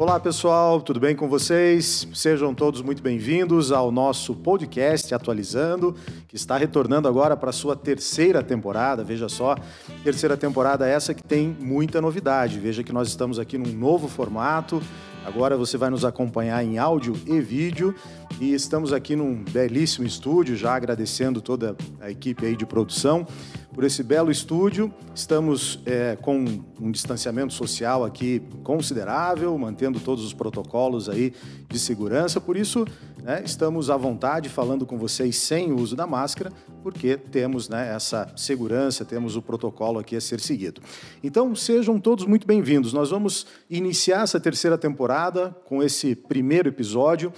Olá 0.00 0.18
pessoal, 0.18 0.80
tudo 0.80 0.98
bem 0.98 1.14
com 1.14 1.28
vocês? 1.28 2.08
Sejam 2.14 2.54
todos 2.54 2.80
muito 2.80 3.02
bem-vindos 3.02 3.70
ao 3.70 3.92
nosso 3.92 4.34
podcast 4.34 5.14
Atualizando, 5.14 5.94
que 6.26 6.36
está 6.36 6.56
retornando 6.56 7.06
agora 7.06 7.36
para 7.36 7.50
a 7.50 7.52
sua 7.52 7.76
terceira 7.76 8.42
temporada. 8.42 9.04
Veja 9.04 9.28
só, 9.28 9.54
terceira 10.02 10.38
temporada 10.38 10.88
essa 10.88 11.12
que 11.12 11.22
tem 11.22 11.54
muita 11.60 12.00
novidade. 12.00 12.58
Veja 12.58 12.82
que 12.82 12.94
nós 12.94 13.08
estamos 13.08 13.38
aqui 13.38 13.58
num 13.58 13.74
novo 13.74 14.08
formato. 14.08 14.82
Agora 15.24 15.56
você 15.56 15.76
vai 15.76 15.90
nos 15.90 16.04
acompanhar 16.04 16.64
em 16.64 16.78
áudio 16.78 17.14
e 17.26 17.40
vídeo 17.40 17.94
e 18.40 18.54
estamos 18.54 18.90
aqui 18.92 19.14
num 19.14 19.44
belíssimo 19.44 20.06
estúdio, 20.06 20.56
já 20.56 20.74
agradecendo 20.74 21.42
toda 21.42 21.76
a 22.00 22.10
equipe 22.10 22.46
aí 22.46 22.56
de 22.56 22.64
produção 22.64 23.26
por 23.74 23.84
esse 23.84 24.02
belo 24.02 24.30
estúdio. 24.30 24.92
Estamos 25.14 25.78
é, 25.84 26.16
com 26.16 26.62
um 26.80 26.90
distanciamento 26.90 27.52
social 27.52 28.02
aqui 28.02 28.42
considerável, 28.64 29.56
mantendo 29.58 30.00
todos 30.00 30.24
os 30.24 30.32
protocolos 30.32 31.08
aí 31.08 31.34
de 31.68 31.78
segurança. 31.78 32.40
Por 32.40 32.56
isso, 32.56 32.86
né, 33.22 33.42
estamos 33.44 33.90
à 33.90 33.96
vontade 33.96 34.48
falando 34.48 34.86
com 34.86 34.98
vocês 34.98 35.36
sem 35.36 35.72
o 35.72 35.76
uso 35.76 35.94
da 35.94 36.06
máscara, 36.06 36.52
porque 36.82 37.16
temos 37.16 37.68
né, 37.68 37.94
essa 37.94 38.32
segurança, 38.36 39.04
temos 39.04 39.36
o 39.36 39.42
protocolo 39.42 39.98
aqui 39.98 40.16
a 40.16 40.20
ser 40.20 40.40
seguido. 40.40 40.80
Então, 41.22 41.54
sejam 41.54 42.00
todos 42.00 42.24
muito 42.24 42.46
bem-vindos. 42.46 42.92
Nós 42.92 43.10
vamos 43.10 43.46
iniciar 43.68 44.22
essa 44.22 44.40
terceira 44.40 44.78
temporada 44.78 45.54
com 45.64 45.82
esse 45.82 46.14
primeiro 46.14 46.68
episódio. 46.68 47.32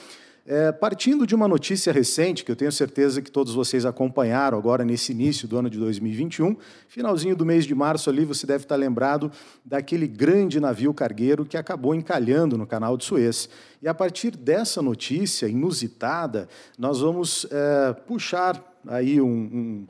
É, 0.44 0.72
partindo 0.72 1.24
de 1.24 1.36
uma 1.36 1.46
notícia 1.46 1.92
recente, 1.92 2.44
que 2.44 2.50
eu 2.50 2.56
tenho 2.56 2.72
certeza 2.72 3.22
que 3.22 3.30
todos 3.30 3.54
vocês 3.54 3.86
acompanharam 3.86 4.58
agora 4.58 4.84
nesse 4.84 5.12
início 5.12 5.46
do 5.46 5.56
ano 5.56 5.70
de 5.70 5.78
2021, 5.78 6.56
finalzinho 6.88 7.36
do 7.36 7.46
mês 7.46 7.64
de 7.64 7.72
março 7.76 8.10
ali, 8.10 8.24
você 8.24 8.44
deve 8.44 8.64
estar 8.64 8.74
lembrado 8.74 9.30
daquele 9.64 10.08
grande 10.08 10.58
navio 10.58 10.92
cargueiro 10.92 11.44
que 11.44 11.56
acabou 11.56 11.94
encalhando 11.94 12.58
no 12.58 12.66
canal 12.66 12.96
de 12.96 13.04
Suez. 13.04 13.48
E 13.80 13.86
a 13.86 13.94
partir 13.94 14.36
dessa 14.36 14.82
notícia 14.82 15.46
inusitada, 15.46 16.48
nós 16.76 17.00
vamos 17.00 17.46
é, 17.48 17.92
puxar 17.92 18.60
aí 18.88 19.20
um, 19.20 19.26
um, 19.28 19.86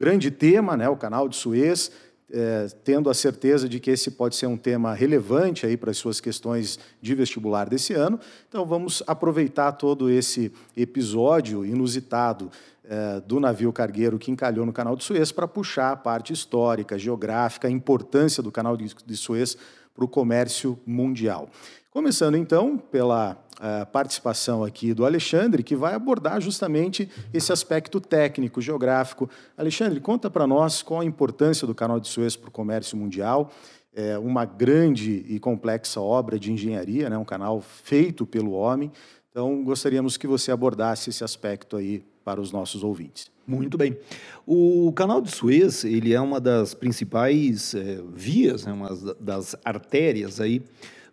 grande 0.00 0.32
tema, 0.32 0.76
né, 0.76 0.88
o 0.88 0.96
canal 0.96 1.28
de 1.28 1.36
Suez, 1.36 1.92
é, 2.32 2.66
tendo 2.82 3.10
a 3.10 3.14
certeza 3.14 3.68
de 3.68 3.78
que 3.78 3.90
esse 3.90 4.10
pode 4.10 4.36
ser 4.36 4.46
um 4.46 4.56
tema 4.56 4.94
relevante 4.94 5.66
aí 5.66 5.76
para 5.76 5.90
as 5.90 5.98
suas 5.98 6.20
questões 6.20 6.78
de 7.00 7.14
vestibular 7.14 7.68
desse 7.68 7.92
ano. 7.92 8.18
Então, 8.48 8.64
vamos 8.64 9.02
aproveitar 9.06 9.72
todo 9.72 10.08
esse 10.08 10.50
episódio 10.74 11.64
inusitado 11.64 12.50
é, 12.84 13.20
do 13.20 13.38
navio 13.38 13.72
cargueiro 13.72 14.18
que 14.18 14.30
encalhou 14.30 14.66
no 14.66 14.72
canal 14.72 14.96
de 14.96 15.04
Suez 15.04 15.30
para 15.30 15.46
puxar 15.46 15.92
a 15.92 15.96
parte 15.96 16.32
histórica, 16.32 16.98
geográfica, 16.98 17.68
a 17.68 17.70
importância 17.70 18.42
do 18.42 18.50
canal 18.50 18.76
de, 18.76 19.16
Suez 19.16 19.56
para 19.94 20.04
o 20.04 20.08
comércio 20.08 20.78
mundial. 20.86 21.48
Começando 21.92 22.38
então 22.38 22.78
pela 22.78 23.36
uh, 23.58 23.84
participação 23.92 24.64
aqui 24.64 24.94
do 24.94 25.04
Alexandre, 25.04 25.62
que 25.62 25.76
vai 25.76 25.92
abordar 25.92 26.40
justamente 26.40 27.06
esse 27.34 27.52
aspecto 27.52 28.00
técnico, 28.00 28.62
geográfico. 28.62 29.28
Alexandre, 29.58 30.00
conta 30.00 30.30
para 30.30 30.46
nós 30.46 30.80
qual 30.80 31.02
a 31.02 31.04
importância 31.04 31.66
do 31.66 31.74
Canal 31.74 32.00
de 32.00 32.08
Suez 32.08 32.34
para 32.34 32.48
o 32.48 32.50
comércio 32.50 32.96
mundial. 32.96 33.52
É 33.94 34.16
uma 34.18 34.46
grande 34.46 35.22
e 35.28 35.38
complexa 35.38 36.00
obra 36.00 36.38
de 36.38 36.50
engenharia, 36.50 37.10
né? 37.10 37.18
um 37.18 37.26
canal 37.26 37.60
feito 37.60 38.24
pelo 38.24 38.52
homem. 38.52 38.90
Então, 39.30 39.62
gostaríamos 39.62 40.16
que 40.16 40.26
você 40.26 40.50
abordasse 40.50 41.10
esse 41.10 41.22
aspecto 41.22 41.76
aí 41.76 42.02
para 42.24 42.40
os 42.40 42.52
nossos 42.52 42.82
ouvintes. 42.82 43.30
Muito 43.46 43.76
bem. 43.76 43.98
O 44.46 44.90
canal 44.94 45.20
de 45.20 45.30
Suez 45.30 45.84
ele 45.84 46.14
é 46.14 46.20
uma 46.22 46.40
das 46.40 46.72
principais 46.72 47.74
é, 47.74 48.00
vias, 48.14 48.64
né, 48.64 48.72
uma 48.72 48.96
das 49.20 49.54
artérias 49.62 50.40
aí 50.40 50.62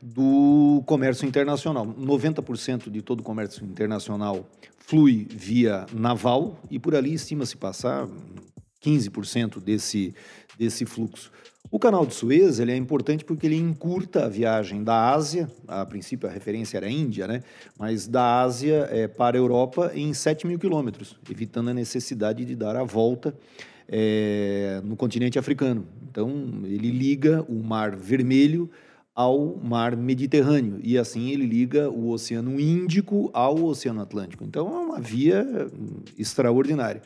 do 0.01 0.81
comércio 0.85 1.27
internacional. 1.27 1.85
90% 1.85 2.89
de 2.89 3.01
todo 3.01 3.19
o 3.19 3.23
comércio 3.23 3.65
internacional 3.65 4.47
flui 4.77 5.27
via 5.29 5.85
naval 5.93 6.59
e 6.69 6.79
por 6.79 6.95
ali 6.95 7.13
estima-se 7.13 7.57
passar 7.57 8.07
15% 8.83 9.61
desse, 9.61 10.15
desse 10.57 10.85
fluxo. 10.85 11.31
O 11.71 11.77
canal 11.77 12.05
de 12.05 12.15
Suez 12.15 12.59
ele 12.59 12.71
é 12.71 12.75
importante 12.75 13.23
porque 13.23 13.45
ele 13.45 13.57
encurta 13.57 14.25
a 14.25 14.29
viagem 14.29 14.83
da 14.83 15.11
Ásia, 15.11 15.47
a 15.67 15.85
princípio 15.85 16.27
a 16.27 16.31
referência 16.31 16.77
era 16.77 16.87
a 16.87 16.89
Índia, 16.89 17.27
né? 17.27 17.43
mas 17.77 18.07
da 18.07 18.41
Ásia 18.41 18.87
é, 18.89 19.07
para 19.07 19.37
a 19.37 19.39
Europa 19.39 19.91
em 19.93 20.11
7 20.11 20.47
mil 20.47 20.57
quilômetros, 20.57 21.15
evitando 21.29 21.69
a 21.69 21.73
necessidade 21.73 22.43
de 22.43 22.55
dar 22.55 22.75
a 22.75 22.83
volta 22.83 23.35
é, 23.87 24.81
no 24.83 24.95
continente 24.95 25.37
africano. 25.37 25.85
Então, 26.09 26.61
ele 26.63 26.89
liga 26.89 27.45
o 27.47 27.61
Mar 27.61 27.95
Vermelho 27.95 28.69
ao 29.15 29.59
mar 29.61 29.97
Mediterrâneo 29.97 30.79
e 30.81 30.97
assim 30.97 31.29
ele 31.29 31.45
liga 31.45 31.89
o 31.89 32.09
Oceano 32.09 32.59
Índico 32.59 33.29
ao 33.33 33.63
Oceano 33.63 34.01
Atlântico. 34.01 34.43
Então 34.43 34.67
é 34.67 34.79
uma 34.79 34.99
via 34.99 35.45
hum, 35.73 36.01
extraordinária. 36.17 37.01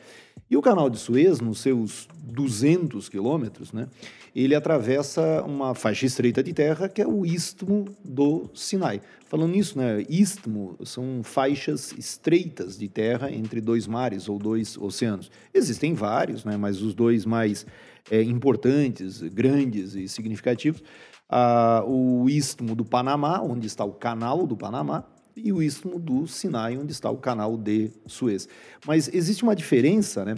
E 0.48 0.56
o 0.56 0.62
Canal 0.62 0.90
de 0.90 0.98
Suez, 0.98 1.40
nos 1.40 1.60
seus 1.60 2.06
200 2.22 3.08
quilômetros, 3.08 3.72
né, 3.72 3.88
ele 4.34 4.54
atravessa 4.54 5.42
uma 5.42 5.74
faixa 5.74 6.06
estreita 6.06 6.42
de 6.42 6.52
terra 6.52 6.88
que 6.88 7.00
é 7.00 7.06
o 7.06 7.24
Istmo 7.24 7.86
do 8.04 8.50
Sinai. 8.54 9.00
Falando 9.26 9.52
nisso, 9.52 9.76
né, 9.76 10.04
istmo 10.08 10.76
são 10.84 11.22
faixas 11.24 11.92
estreitas 11.98 12.78
de 12.78 12.88
terra 12.88 13.32
entre 13.32 13.60
dois 13.60 13.86
mares 13.86 14.28
ou 14.28 14.38
dois 14.38 14.76
oceanos. 14.76 15.30
Existem 15.52 15.94
vários, 15.94 16.44
né, 16.44 16.56
mas 16.56 16.82
os 16.82 16.94
dois 16.94 17.24
mais 17.24 17.66
é, 18.10 18.22
importantes, 18.22 19.22
grandes 19.22 19.94
e 19.94 20.06
significativos 20.06 20.82
ah, 21.28 21.82
o 21.86 22.28
istmo 22.28 22.74
do 22.74 22.84
Panamá, 22.84 23.40
onde 23.40 23.66
está 23.66 23.84
o 23.84 23.92
canal 23.92 24.46
do 24.46 24.56
Panamá, 24.56 25.04
e 25.36 25.52
o 25.52 25.62
istmo 25.62 25.98
do 25.98 26.26
Sinai, 26.26 26.76
onde 26.76 26.92
está 26.92 27.10
o 27.10 27.16
canal 27.16 27.56
de 27.56 27.90
Suez. 28.06 28.48
Mas 28.86 29.08
existe 29.12 29.42
uma 29.42 29.56
diferença 29.56 30.24
né, 30.24 30.36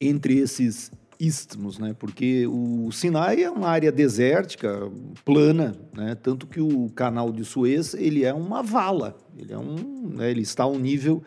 entre 0.00 0.38
esses 0.38 0.90
istmos, 1.18 1.78
né? 1.78 1.94
Porque 1.98 2.46
o 2.46 2.90
Sinai 2.92 3.42
é 3.42 3.50
uma 3.50 3.68
área 3.68 3.90
desértica, 3.90 4.90
plana, 5.24 5.74
né? 5.92 6.14
Tanto 6.14 6.46
que 6.46 6.60
o 6.60 6.88
canal 6.90 7.32
de 7.32 7.44
Suez 7.44 7.94
ele 7.94 8.24
é 8.24 8.32
uma 8.32 8.62
vala, 8.62 9.16
ele 9.36 9.52
é 9.52 9.58
um, 9.58 10.10
né? 10.14 10.30
ele 10.30 10.42
está 10.42 10.62
ao 10.62 10.78
nível 10.78 11.22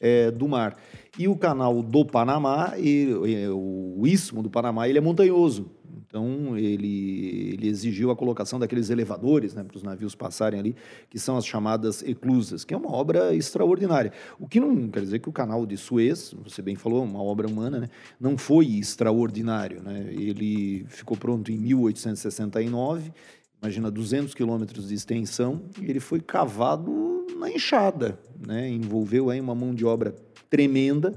é, 0.00 0.30
do 0.30 0.48
mar. 0.48 0.76
E 1.18 1.28
o 1.28 1.36
canal 1.36 1.82
do 1.82 2.04
Panamá, 2.04 2.74
e, 2.76 3.08
o 3.50 4.02
istmo 4.06 4.42
do 4.42 4.50
Panamá, 4.50 4.88
ele 4.88 4.98
é 4.98 5.00
montanhoso. 5.00 5.70
Então, 6.16 6.56
ele, 6.56 7.52
ele 7.52 7.68
exigiu 7.68 8.10
a 8.10 8.16
colocação 8.16 8.58
daqueles 8.58 8.88
elevadores 8.88 9.52
né, 9.52 9.62
para 9.62 9.76
os 9.76 9.82
navios 9.82 10.14
passarem 10.14 10.58
ali, 10.58 10.74
que 11.10 11.18
são 11.18 11.36
as 11.36 11.44
chamadas 11.44 12.02
eclusas, 12.02 12.64
que 12.64 12.72
é 12.72 12.76
uma 12.76 12.90
obra 12.90 13.34
extraordinária. 13.34 14.10
O 14.40 14.48
que 14.48 14.58
não 14.58 14.88
quer 14.88 15.00
dizer 15.00 15.18
que 15.18 15.28
o 15.28 15.32
canal 15.32 15.66
de 15.66 15.76
Suez, 15.76 16.34
você 16.42 16.62
bem 16.62 16.74
falou, 16.74 17.04
uma 17.04 17.22
obra 17.22 17.46
humana, 17.46 17.80
né, 17.80 17.90
não 18.18 18.38
foi 18.38 18.64
extraordinário. 18.78 19.82
Né? 19.82 20.06
Ele 20.08 20.86
ficou 20.88 21.18
pronto 21.18 21.52
em 21.52 21.58
1869, 21.58 23.12
imagina 23.60 23.90
200 23.90 24.32
quilômetros 24.32 24.88
de 24.88 24.94
extensão, 24.94 25.64
e 25.78 25.84
ele 25.84 26.00
foi 26.00 26.22
cavado 26.22 27.26
na 27.38 27.50
enxada. 27.50 28.18
Né? 28.40 28.70
Envolveu 28.70 29.28
aí 29.28 29.38
uma 29.38 29.54
mão 29.54 29.74
de 29.74 29.84
obra 29.84 30.14
tremenda, 30.48 31.12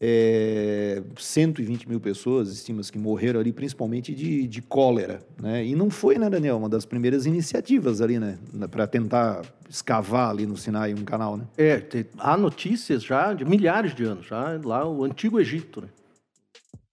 é, 0.00 1.02
120 1.16 1.88
mil 1.88 2.00
pessoas, 2.00 2.52
estima-se 2.52 2.92
que 2.92 2.98
morreram 2.98 3.40
ali, 3.40 3.52
principalmente 3.52 4.14
de, 4.14 4.46
de 4.46 4.60
cólera. 4.60 5.20
Né? 5.40 5.64
E 5.64 5.74
não 5.74 5.90
foi, 5.90 6.18
né, 6.18 6.28
Daniel, 6.28 6.58
uma 6.58 6.68
das 6.68 6.84
primeiras 6.84 7.26
iniciativas 7.26 8.00
ali, 8.00 8.18
né, 8.18 8.38
para 8.70 8.86
tentar 8.86 9.42
escavar 9.68 10.30
ali 10.30 10.46
no 10.46 10.56
Sinai 10.56 10.92
um 10.94 11.04
canal, 11.04 11.36
né? 11.36 11.44
É, 11.56 11.82
há 12.18 12.36
notícias 12.36 13.02
já 13.02 13.32
de 13.32 13.44
milhares 13.44 13.94
de 13.94 14.04
anos, 14.04 14.26
já 14.26 14.60
lá 14.62 14.86
o 14.88 15.04
Antigo 15.04 15.40
Egito, 15.40 15.80
né? 15.80 15.88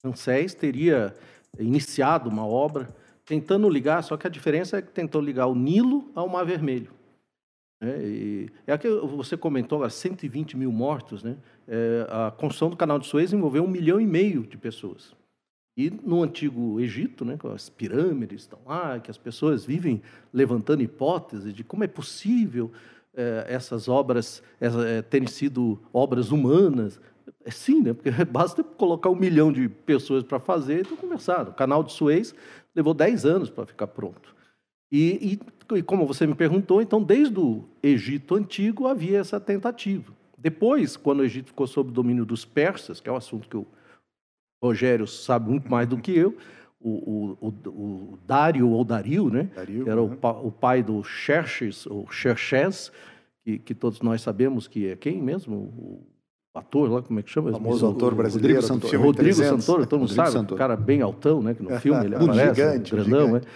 Ramsés 0.03 0.53
teria 0.53 1.13
iniciado 1.57 2.29
uma 2.29 2.45
obra 2.45 2.89
tentando 3.25 3.69
ligar, 3.69 4.03
só 4.03 4.17
que 4.17 4.27
a 4.27 4.29
diferença 4.29 4.77
é 4.77 4.81
que 4.81 4.91
tentou 4.91 5.21
ligar 5.21 5.47
o 5.47 5.55
Nilo 5.55 6.11
ao 6.13 6.27
Mar 6.27 6.45
Vermelho. 6.45 6.91
É, 7.83 8.01
e, 8.01 8.49
é 8.65 8.77
que 8.77 8.89
você 8.89 9.35
comentou 9.35 9.75
agora, 9.77 9.89
120 9.89 10.55
mil 10.55 10.71
mortos, 10.71 11.21
né? 11.21 11.35
É, 11.67 12.07
a 12.09 12.31
construção 12.31 12.69
do 12.69 12.77
canal 12.77 12.97
de 12.97 13.05
Suez 13.05 13.33
envolveu 13.33 13.63
um 13.63 13.67
milhão 13.67 13.99
e 13.99 14.05
meio 14.05 14.43
de 14.43 14.57
pessoas. 14.57 15.13
E 15.75 15.89
no 15.89 16.23
antigo 16.23 16.79
Egito, 16.79 17.25
né, 17.25 17.37
as 17.53 17.67
pirâmides 17.67 18.41
estão 18.41 18.59
lá, 18.65 18.99
que 18.99 19.11
as 19.11 19.17
pessoas 19.17 19.65
vivem 19.65 20.01
levantando 20.31 20.83
hipóteses 20.83 21.53
de 21.53 21.63
como 21.63 21.83
é 21.83 21.87
possível 21.87 22.71
é, 23.13 23.45
essas 23.49 23.89
obras 23.89 24.41
é, 24.61 25.01
terem 25.01 25.27
sido 25.27 25.81
obras 25.91 26.31
humanas. 26.31 27.01
É 27.43 27.51
sim, 27.51 27.81
né, 27.81 27.93
porque 27.93 28.11
basta 28.23 28.63
colocar 28.63 29.09
um 29.09 29.15
milhão 29.15 29.51
de 29.51 29.67
pessoas 29.67 30.23
para 30.23 30.39
fazer 30.39 30.77
e 30.77 30.81
estão 30.81 30.95
conversando. 30.95 31.49
O 31.49 31.53
canal 31.53 31.83
de 31.83 31.91
Suez 31.91 32.33
levou 32.73 32.93
10 32.93 33.25
anos 33.25 33.49
para 33.49 33.65
ficar 33.65 33.87
pronto. 33.87 34.33
E, 34.93 35.33
e, 35.33 35.39
e, 35.71 35.81
como 35.81 36.05
você 36.05 36.27
me 36.27 36.35
perguntou, 36.35 36.81
então, 36.81 37.01
desde 37.01 37.39
o 37.39 37.63
Egito 37.81 38.35
Antigo 38.35 38.87
havia 38.87 39.19
essa 39.19 39.39
tentativa. 39.39 40.13
Depois, 40.37 40.97
quando 40.97 41.21
o 41.21 41.23
Egito 41.23 41.47
ficou 41.47 41.65
sob 41.65 41.89
o 41.89 41.93
domínio 41.93 42.25
dos 42.25 42.43
persas, 42.43 42.99
que 42.99 43.09
é 43.09 43.11
um 43.11 43.15
assunto 43.15 43.47
que 43.47 43.55
o 43.55 43.65
Rogério 44.61 45.07
sabe 45.07 45.49
muito 45.49 45.69
mais 45.69 45.87
do 45.87 45.97
que 45.97 46.11
eu, 46.11 46.35
o, 46.83 47.37
o, 47.39 47.47
o, 47.69 48.19
Dário 48.27 48.69
ou 48.69 48.83
Dario, 48.83 49.29
né? 49.29 49.49
Dario, 49.55 49.89
era 49.89 50.01
uhum. 50.01 50.17
o, 50.21 50.47
o, 50.47 50.51
pai 50.51 50.83
do 50.83 51.01
Xerxes, 51.01 51.85
ou 51.85 52.05
Xerxes, 52.11 52.91
que, 53.43 53.57
que, 53.57 53.73
todos 53.73 54.01
nós 54.01 54.21
sabemos 54.21 54.67
que 54.67 54.87
é 54.87 54.95
quem 54.95 55.21
mesmo? 55.21 55.55
O 56.53 56.59
ator 56.59 56.91
lá, 56.91 57.01
como 57.01 57.19
é 57.19 57.23
que 57.23 57.29
chama? 57.29 57.49
O 57.49 57.53
famoso 57.53 57.85
autor 57.85 58.13
brasileiro 58.13 58.55
Rodrigo 58.55 58.73
Santoro. 58.73 59.01
Rodrigo 59.01 59.35
Santoro, 59.35 59.87
todo 59.87 59.99
mundo 60.01 60.11
sabe, 60.11 60.31
Santoro. 60.31 60.57
cara 60.57 60.75
bem 60.75 61.01
altão, 61.01 61.41
né? 61.41 61.53
Que 61.53 61.63
no 61.63 61.69
filme 61.79 62.05
ele 62.05 62.15
aparece, 62.15 62.55
gigante, 62.55 62.91
grandão, 62.91 63.25
gigante. 63.27 63.45
né? 63.45 63.51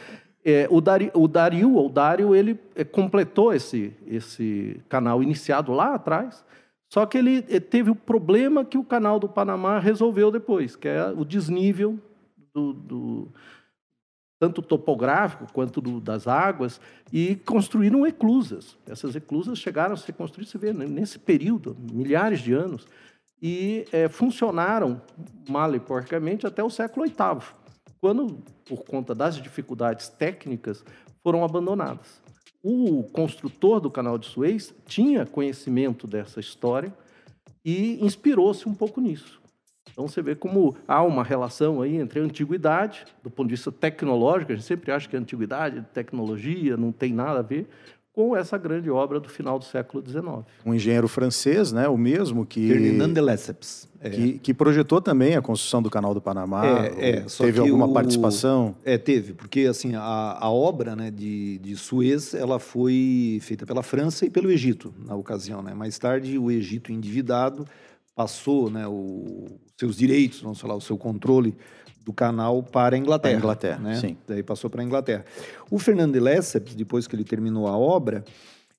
É, 0.49 0.65
o, 0.71 0.79
Dario, 0.79 1.11
o 1.13 1.27
Dario, 1.27 1.73
ou 2.29 2.33
ele 2.33 2.57
é, 2.73 2.85
completou 2.85 3.53
esse, 3.53 3.94
esse 4.07 4.79
canal 4.88 5.21
iniciado 5.21 5.73
lá 5.73 5.95
atrás, 5.95 6.41
só 6.88 7.05
que 7.05 7.17
ele 7.17 7.44
é, 7.49 7.59
teve 7.59 7.91
o 7.91 7.95
problema 7.95 8.63
que 8.63 8.77
o 8.77 8.83
canal 8.85 9.19
do 9.19 9.27
Panamá 9.27 9.77
resolveu 9.77 10.31
depois, 10.31 10.77
que 10.77 10.88
é 10.88 11.07
o 11.07 11.25
desnível 11.25 11.99
do, 12.53 12.71
do 12.71 13.27
tanto 14.39 14.61
topográfico 14.61 15.51
quanto 15.51 15.81
do, 15.81 15.99
das 15.99 16.29
águas, 16.29 16.79
e 17.11 17.35
construíram 17.35 18.07
eclusas. 18.07 18.77
Essas 18.88 19.17
eclusas 19.17 19.59
chegaram 19.59 19.95
a 19.95 19.97
ser 19.97 20.13
construídas, 20.13 20.49
você 20.49 20.57
vê, 20.57 20.71
né, 20.71 20.85
nesse 20.85 21.19
período, 21.19 21.75
milhares 21.91 22.39
de 22.39 22.53
anos, 22.53 22.88
e 23.41 23.85
é, 23.91 24.07
funcionaram 24.07 25.01
mal 25.49 25.75
e 25.75 25.79
porcamente 25.81 26.47
até 26.47 26.63
o 26.63 26.69
século 26.69 27.05
VIII, 27.05 27.67
quando, 27.99 28.44
por 28.65 28.83
conta 28.83 29.13
das 29.13 29.35
dificuldades 29.35 30.09
técnicas, 30.09 30.83
foram 31.23 31.44
abandonadas. 31.44 32.21
O 32.63 33.03
construtor 33.03 33.79
do 33.79 33.89
canal 33.89 34.17
de 34.17 34.27
Suez 34.27 34.73
tinha 34.85 35.25
conhecimento 35.25 36.07
dessa 36.07 36.39
história 36.39 36.94
e 37.63 38.03
inspirou-se 38.03 38.67
um 38.67 38.73
pouco 38.73 38.99
nisso. 38.99 39.41
Então 39.91 40.07
você 40.07 40.21
vê 40.21 40.35
como 40.35 40.77
há 40.88 41.01
uma 41.01 41.23
relação 41.23 41.81
aí 41.81 41.95
entre 41.95 42.19
a 42.19 42.23
antiguidade, 42.23 43.05
do 43.23 43.31
ponto 43.31 43.47
de 43.47 43.55
vista 43.55 43.71
tecnológico, 43.71 44.51
a 44.51 44.55
gente 44.55 44.65
sempre 44.65 44.91
acha 44.91 45.09
que 45.09 45.15
a 45.15 45.19
antiguidade, 45.19 45.85
tecnologia, 45.94 46.77
não 46.77 46.91
tem 46.91 47.11
nada 47.11 47.39
a 47.39 47.41
ver, 47.41 47.67
com 48.18 48.36
essa 48.36 48.58
grande 48.58 48.90
obra 48.90 49.19
do 49.19 49.30
final 49.30 49.60
do 49.60 49.66
século 49.66 50.04
XIX. 50.04 50.44
Um 50.66 50.74
engenheiro 50.74 51.08
francês, 51.08 51.72
né, 51.72 51.88
o 51.88 51.96
mesmo 51.96 52.48
que 52.48 52.68
Ferdinand 52.68 53.14
de 53.14 53.22
Lesseps, 53.22 53.88
é. 54.02 54.10
que, 54.10 54.40
que, 54.40 54.54
projetou 54.56 55.00
também 55.00 55.36
a 55.36 55.42
construção 55.42 55.84
do 55.84 55.90
Canal 55.92 56.16
do 56.16 56.19
Panamá. 56.19 56.66
É, 56.66 57.10
é, 57.10 57.22
teve 57.22 57.60
alguma 57.60 57.86
o, 57.86 57.94
participação? 57.94 58.75
É, 58.84 58.98
teve, 58.98 59.34
porque 59.34 59.68
assim 59.69 59.94
a, 59.94 60.36
a 60.42 60.50
obra, 60.50 60.96
né, 60.96 61.12
de, 61.12 61.60
de 61.60 61.75
Suez, 61.75 62.34
ela 62.34 62.58
foi 62.58 63.38
feita 63.44 63.68
pela 63.68 63.84
França 63.84 64.25
e 64.25 64.31
pelo 64.31 64.50
Egito 64.50 64.92
na 64.98 65.16
ocasião, 65.16 65.62
né. 65.62 65.75
Mais 65.75 66.00
tarde 66.00 66.40
o 66.40 66.50
Egito 66.50 66.92
endividado 66.92 67.68
passou, 68.16 68.72
né, 68.72 68.88
o, 68.88 69.46
seus 69.78 69.96
direitos, 69.96 70.42
vamos 70.42 70.60
falar, 70.60 70.74
o 70.74 70.81
seu 70.81 70.98
controle 70.98 71.56
do 72.07 72.13
canal 72.13 72.63
para 72.63 72.95
a 72.95 73.00
Inglaterra. 73.00 73.36
A 73.36 73.38
Inglaterra, 73.38 73.80
né? 73.80 73.95
sim. 73.95 74.18
Daí 74.25 74.42
passou 74.42 74.69
para 74.69 74.81
a 74.81 74.86
Inglaterra. 74.86 75.25
O 75.69 75.77
Fernando 75.77 76.18
Lesseps, 76.18 76.74
depois 76.74 77.06
que 77.06 77.13
ele 77.13 77.25
terminou 77.25 77.68
a 77.68 77.77
obra, 77.77 78.24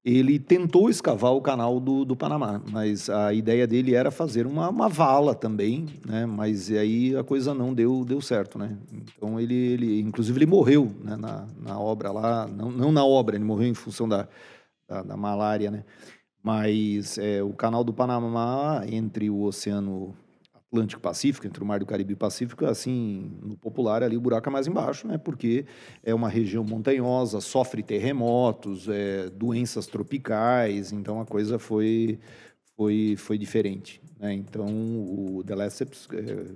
ele 0.02 0.38
tentou 0.38 0.88
escavar 0.88 1.34
o 1.34 1.42
canal 1.42 1.78
do, 1.78 2.06
do 2.06 2.16
Panamá, 2.16 2.62
mas 2.70 3.10
a 3.10 3.34
ideia 3.34 3.66
dele 3.66 3.94
era 3.94 4.10
fazer 4.10 4.46
uma, 4.46 4.70
uma 4.70 4.88
vala 4.88 5.34
também, 5.34 5.84
né? 6.06 6.25
Mas 6.25 6.70
aí 6.70 7.14
a 7.14 7.22
coisa 7.22 7.52
não 7.52 7.75
deu, 7.75 8.02
deu 8.02 8.22
certo, 8.22 8.58
né? 8.58 8.78
Então 8.90 9.38
ele, 9.38 9.54
ele 9.54 10.00
inclusive 10.00 10.38
ele 10.38 10.46
morreu 10.46 10.90
né? 11.04 11.14
na, 11.14 11.46
na 11.60 11.78
obra 11.78 12.10
lá, 12.10 12.46
não, 12.46 12.70
não 12.70 12.90
na 12.90 13.04
obra, 13.04 13.36
ele 13.36 13.44
morreu 13.44 13.69
em 13.69 13.75
função 13.75 14.08
da, 14.08 14.26
da, 14.88 15.02
da 15.02 15.16
malária, 15.19 15.70
né? 15.70 15.84
Mas 16.42 17.19
é, 17.19 17.42
o 17.42 17.52
canal 17.52 17.84
do 17.84 17.92
Panamá 17.92 18.84
entre 18.88 19.28
o 19.28 19.42
Oceano 19.42 20.16
Atlântico 20.70 21.00
Pacífico, 21.00 21.46
entre 21.46 21.62
o 21.62 21.66
Mar 21.66 21.80
do 21.80 21.86
Caribe 21.86 22.12
e 22.12 22.14
o 22.14 22.16
Pacífico, 22.16 22.66
assim, 22.66 23.32
no 23.42 23.56
popular 23.56 24.02
ali 24.02 24.16
o 24.16 24.20
buraco 24.20 24.48
é 24.48 24.52
mais 24.52 24.66
embaixo, 24.66 25.08
né? 25.08 25.16
Porque 25.16 25.64
é 26.02 26.14
uma 26.14 26.28
região 26.28 26.62
montanhosa, 26.62 27.40
sofre 27.40 27.82
terremotos, 27.82 28.86
é, 28.88 29.30
doenças 29.30 29.86
tropicais, 29.86 30.92
então 30.92 31.20
a 31.20 31.26
coisa 31.26 31.58
foi 31.58 32.18
foi 32.76 33.16
foi 33.16 33.38
diferente, 33.38 34.00
né? 34.18 34.34
Então 34.34 34.66
o 34.66 35.42
The 35.42 35.54
Lesseps 35.54 36.06
é, 36.12 36.54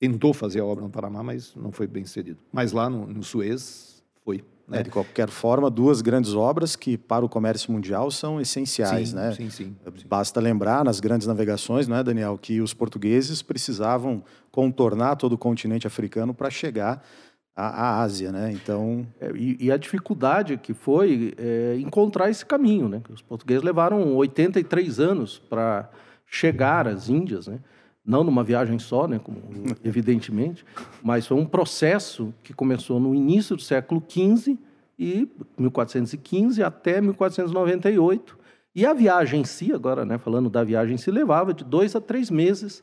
tentou 0.00 0.34
fazer 0.34 0.60
a 0.60 0.64
obra 0.64 0.84
no 0.84 0.90
Panamá, 0.90 1.22
mas 1.22 1.54
não 1.54 1.70
foi 1.70 1.86
bem 1.86 2.04
sucedido. 2.04 2.38
Mas 2.52 2.72
lá 2.72 2.90
no, 2.90 3.06
no 3.06 3.22
Suez 3.22 4.02
foi. 4.24 4.44
Né? 4.66 4.80
É, 4.80 4.82
de 4.82 4.90
qualquer 4.90 5.28
forma, 5.28 5.70
duas 5.70 6.00
grandes 6.00 6.34
obras 6.34 6.74
que 6.74 6.96
para 6.96 7.24
o 7.24 7.28
comércio 7.28 7.70
mundial 7.70 8.10
são 8.10 8.40
essenciais, 8.40 9.10
sim, 9.10 9.14
né? 9.14 9.32
Sim, 9.32 9.50
sim. 9.50 9.76
Basta 10.06 10.40
lembrar 10.40 10.84
nas 10.84 11.00
grandes 11.00 11.26
navegações, 11.26 11.86
não 11.86 11.96
é, 11.96 12.02
Daniel, 12.02 12.38
que 12.40 12.60
os 12.60 12.72
portugueses 12.72 13.42
precisavam 13.42 14.24
contornar 14.50 15.16
todo 15.16 15.34
o 15.34 15.38
continente 15.38 15.86
africano 15.86 16.32
para 16.32 16.48
chegar 16.48 17.04
à, 17.54 17.66
à, 17.66 18.02
Ásia, 18.02 18.32
né? 18.32 18.52
Então, 18.52 19.06
é, 19.20 19.30
e, 19.34 19.66
e, 19.66 19.70
a 19.70 19.76
dificuldade 19.76 20.56
que 20.56 20.72
foi 20.72 21.34
é, 21.36 21.76
encontrar 21.78 22.30
esse 22.30 22.44
caminho, 22.44 22.88
né? 22.88 23.02
Os 23.10 23.20
portugueses 23.20 23.62
levaram 23.62 24.14
83 24.16 24.98
anos 24.98 25.38
para 25.38 25.90
chegar 26.26 26.88
às 26.88 27.10
Índias, 27.10 27.46
né? 27.46 27.58
Não 28.04 28.22
numa 28.22 28.44
viagem 28.44 28.78
só, 28.78 29.08
né, 29.08 29.18
como, 29.18 29.40
evidentemente, 29.82 30.64
mas 31.02 31.26
foi 31.26 31.36
um 31.36 31.46
processo 31.46 32.34
que 32.42 32.52
começou 32.52 33.00
no 33.00 33.14
início 33.14 33.56
do 33.56 33.62
século 33.62 34.02
XV 34.06 34.58
e 34.98 35.28
1415 35.58 36.62
até 36.62 37.00
1498. 37.00 38.38
E 38.74 38.84
a 38.84 38.92
viagem 38.92 39.40
em 39.40 39.44
si, 39.44 39.72
agora, 39.72 40.04
né, 40.04 40.18
falando 40.18 40.50
da 40.50 40.62
viagem 40.64 40.94
em 40.94 40.98
si, 40.98 41.10
levava 41.10 41.54
de 41.54 41.64
dois 41.64 41.94
a 41.96 42.00
três 42.00 42.30
meses, 42.30 42.82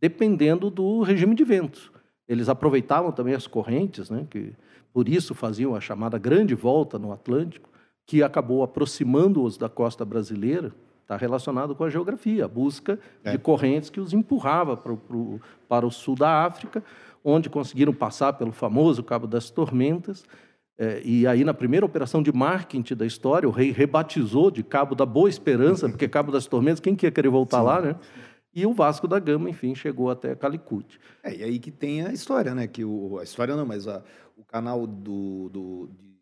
dependendo 0.00 0.68
do 0.68 1.02
regime 1.02 1.34
de 1.34 1.44
ventos. 1.44 1.90
Eles 2.28 2.48
aproveitavam 2.48 3.10
também 3.10 3.34
as 3.34 3.46
correntes, 3.46 4.10
né, 4.10 4.26
que 4.28 4.52
por 4.92 5.08
isso 5.08 5.34
faziam 5.34 5.74
a 5.74 5.80
chamada 5.80 6.18
grande 6.18 6.54
volta 6.54 6.98
no 6.98 7.12
Atlântico, 7.12 7.70
que 8.06 8.22
acabou 8.22 8.62
aproximando-os 8.62 9.56
da 9.56 9.68
costa 9.68 10.04
brasileira, 10.04 10.72
está 11.08 11.16
relacionado 11.16 11.74
com 11.74 11.84
a 11.84 11.88
geografia, 11.88 12.44
a 12.44 12.48
busca 12.48 12.98
é. 13.24 13.32
de 13.32 13.38
correntes 13.38 13.88
que 13.88 13.98
os 13.98 14.12
empurrava 14.12 14.76
para 14.76 14.92
o, 14.92 15.40
para 15.66 15.86
o 15.86 15.90
sul 15.90 16.14
da 16.14 16.44
África, 16.44 16.84
onde 17.24 17.48
conseguiram 17.48 17.94
passar 17.94 18.34
pelo 18.34 18.52
famoso 18.52 19.02
Cabo 19.02 19.26
das 19.26 19.48
Tormentas. 19.48 20.22
É, 20.76 21.00
e 21.02 21.26
aí, 21.26 21.44
na 21.44 21.54
primeira 21.54 21.86
operação 21.86 22.22
de 22.22 22.30
marketing 22.30 22.94
da 22.94 23.06
história, 23.06 23.48
o 23.48 23.52
rei 23.52 23.72
rebatizou 23.72 24.50
de 24.50 24.62
Cabo 24.62 24.94
da 24.94 25.06
Boa 25.06 25.30
Esperança, 25.30 25.88
porque 25.88 26.06
Cabo 26.06 26.30
das 26.30 26.46
Tormentas, 26.46 26.78
quem 26.78 26.94
que 26.94 27.06
ia 27.06 27.10
querer 27.10 27.30
voltar 27.30 27.60
Sim. 27.60 27.64
lá, 27.64 27.80
né? 27.80 27.96
E 28.54 28.66
o 28.66 28.72
Vasco 28.74 29.08
da 29.08 29.18
Gama, 29.18 29.48
enfim, 29.48 29.74
chegou 29.74 30.10
até 30.10 30.34
Calicut. 30.34 31.00
É, 31.22 31.34
e 31.34 31.42
aí 31.42 31.58
que 31.58 31.70
tem 31.70 32.04
a 32.04 32.12
história, 32.12 32.54
né? 32.54 32.66
Que 32.66 32.84
o, 32.84 33.18
a 33.18 33.24
história 33.24 33.56
não, 33.56 33.64
mas 33.64 33.88
a, 33.88 34.02
o 34.36 34.44
canal 34.44 34.86
do, 34.86 35.48
do, 35.48 35.90
de 35.98 36.17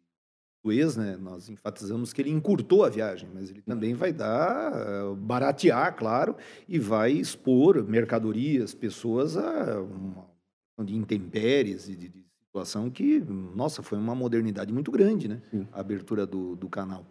Suez, 0.66 0.96
né, 0.96 1.16
nós 1.16 1.48
enfatizamos 1.48 2.12
que 2.12 2.20
ele 2.20 2.30
encurtou 2.30 2.84
a 2.84 2.88
viagem, 2.88 3.28
mas 3.32 3.50
ele 3.50 3.62
também 3.62 3.94
vai 3.94 4.12
dar, 4.12 4.72
eh, 4.74 5.14
baratear, 5.16 5.94
claro, 5.94 6.34
e 6.68 6.76
vai 6.76 7.12
expor 7.12 7.84
mercadorias, 7.84 8.74
pessoas 8.74 9.36
a 9.36 9.80
uma 9.80 10.84
de 10.84 10.96
intempéries 10.96 11.88
e 11.88 11.94
de, 11.94 12.08
de 12.08 12.24
situação 12.44 12.90
que, 12.90 13.20
nossa, 13.54 13.80
foi 13.80 13.96
uma 13.96 14.14
modernidade 14.14 14.72
muito 14.72 14.90
grande, 14.90 15.28
né? 15.28 15.40
Sim. 15.52 15.68
A 15.72 15.80
abertura 15.80 16.26
do, 16.26 16.56
do 16.56 16.68
canal. 16.68 17.06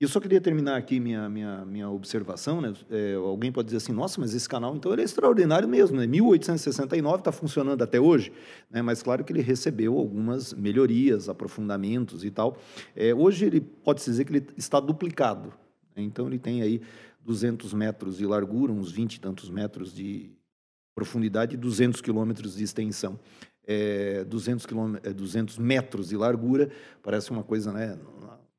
Eu 0.00 0.06
só 0.06 0.20
queria 0.20 0.40
terminar 0.40 0.76
aqui 0.76 1.00
minha, 1.00 1.28
minha, 1.28 1.64
minha 1.64 1.90
observação, 1.90 2.60
né? 2.60 2.72
É, 2.88 3.14
alguém 3.14 3.50
pode 3.50 3.66
dizer 3.66 3.78
assim, 3.78 3.92
nossa, 3.92 4.20
mas 4.20 4.32
esse 4.32 4.48
canal, 4.48 4.76
então, 4.76 4.92
ele 4.92 5.02
é 5.02 5.04
extraordinário 5.04 5.68
mesmo, 5.68 5.96
né? 5.96 6.06
1869 6.06 7.18
está 7.18 7.32
funcionando 7.32 7.82
até 7.82 7.98
hoje, 7.98 8.32
né? 8.70 8.80
Mas 8.80 9.02
claro 9.02 9.24
que 9.24 9.32
ele 9.32 9.42
recebeu 9.42 9.98
algumas 9.98 10.54
melhorias, 10.54 11.28
aprofundamentos 11.28 12.24
e 12.24 12.30
tal. 12.30 12.58
É, 12.94 13.12
hoje 13.12 13.46
ele 13.46 13.60
pode-se 13.60 14.08
dizer 14.08 14.24
que 14.24 14.36
ele 14.36 14.46
está 14.56 14.78
duplicado, 14.78 15.52
né? 15.96 16.02
então 16.04 16.28
ele 16.28 16.38
tem 16.38 16.62
aí 16.62 16.80
200 17.24 17.74
metros 17.74 18.18
de 18.18 18.24
largura, 18.24 18.70
uns 18.70 18.92
20 18.92 19.16
e 19.16 19.20
tantos 19.20 19.50
metros 19.50 19.92
de 19.92 20.30
profundidade 20.94 21.54
e 21.54 21.58
200 21.58 22.00
quilômetros 22.00 22.54
de 22.54 22.62
extensão. 22.62 23.18
É, 23.66 24.24
200, 24.24 24.64
quilôm 24.64 24.92
200 24.92 25.58
metros 25.58 26.10
de 26.10 26.16
largura, 26.16 26.70
parece 27.02 27.32
uma 27.32 27.42
coisa, 27.42 27.72
né? 27.72 27.98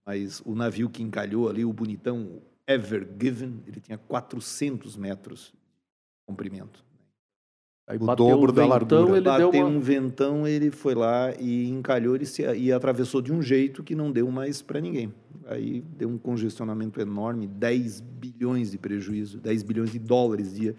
Mas 0.09 0.41
o 0.43 0.55
navio 0.55 0.89
que 0.89 1.03
encalhou 1.03 1.47
ali, 1.47 1.63
o 1.63 1.71
bonitão 1.71 2.41
Ever 2.65 3.07
Given, 3.21 3.61
ele 3.67 3.79
tinha 3.79 3.95
400 3.95 4.97
metros 4.97 5.53
de 5.53 6.25
comprimento. 6.25 6.83
Aí 7.87 7.95
o 8.01 8.15
dobro 8.15 8.51
da 8.51 8.65
largura. 8.65 9.17
Ele 9.17 9.21
bateu 9.21 9.49
uma... 9.51 9.65
um 9.65 9.79
ventão, 9.79 10.47
ele 10.47 10.71
foi 10.71 10.95
lá 10.95 11.31
e 11.39 11.69
encalhou 11.69 12.15
e, 12.15 12.25
se, 12.25 12.41
e 12.55 12.73
atravessou 12.73 13.21
de 13.21 13.31
um 13.31 13.39
jeito 13.39 13.83
que 13.83 13.93
não 13.93 14.11
deu 14.11 14.31
mais 14.31 14.63
para 14.63 14.81
ninguém. 14.81 15.13
Aí 15.45 15.81
deu 15.81 16.09
um 16.09 16.17
congestionamento 16.17 16.99
enorme, 16.99 17.45
10 17.45 18.01
bilhões 18.01 18.71
de 18.71 18.79
prejuízo, 18.79 19.37
10 19.37 19.61
bilhões 19.61 19.91
de 19.91 19.99
dólares 19.99 20.55
dia 20.55 20.75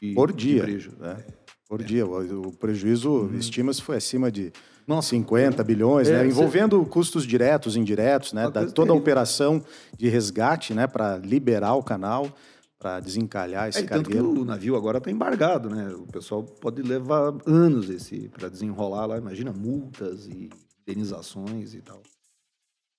de, 0.00 0.14
por 0.14 0.32
dia. 0.32 0.64
Né? 1.00 1.24
Por 1.68 1.80
é. 1.80 1.84
dia. 1.84 2.06
O 2.06 2.52
prejuízo, 2.52 3.10
uhum. 3.10 3.34
estima-se, 3.34 3.82
foi 3.82 3.96
acima 3.96 4.30
de 4.30 4.52
nossa, 4.86 5.10
50 5.10 5.62
bilhões, 5.64 6.08
é, 6.08 6.18
né? 6.18 6.26
envolvendo 6.26 6.78
você... 6.78 6.90
custos 6.90 7.26
diretos, 7.26 7.76
indiretos, 7.76 8.32
né? 8.32 8.50
Da, 8.50 8.66
toda 8.66 8.92
a 8.92 8.94
operação 8.94 9.62
de 9.96 10.08
resgate 10.08 10.74
né? 10.74 10.86
para 10.86 11.18
liberar 11.18 11.74
o 11.74 11.82
canal, 11.82 12.30
para 12.78 13.00
desencalhar 13.00 13.68
esse 13.68 13.78
é, 13.78 13.82
tanto 13.82 14.10
cargueiro. 14.10 14.34
que 14.34 14.40
o 14.40 14.44
navio 14.44 14.76
agora 14.76 14.98
está 14.98 15.10
embargado, 15.10 15.70
né? 15.70 15.88
O 15.94 16.06
pessoal 16.06 16.42
pode 16.42 16.82
levar 16.82 17.32
anos 17.46 17.88
esse 17.88 18.28
para 18.28 18.48
desenrolar 18.48 19.06
lá, 19.06 19.18
imagina 19.18 19.52
multas 19.52 20.26
e 20.26 20.50
indenizações 20.86 21.74
e 21.74 21.80
tal. 21.80 22.02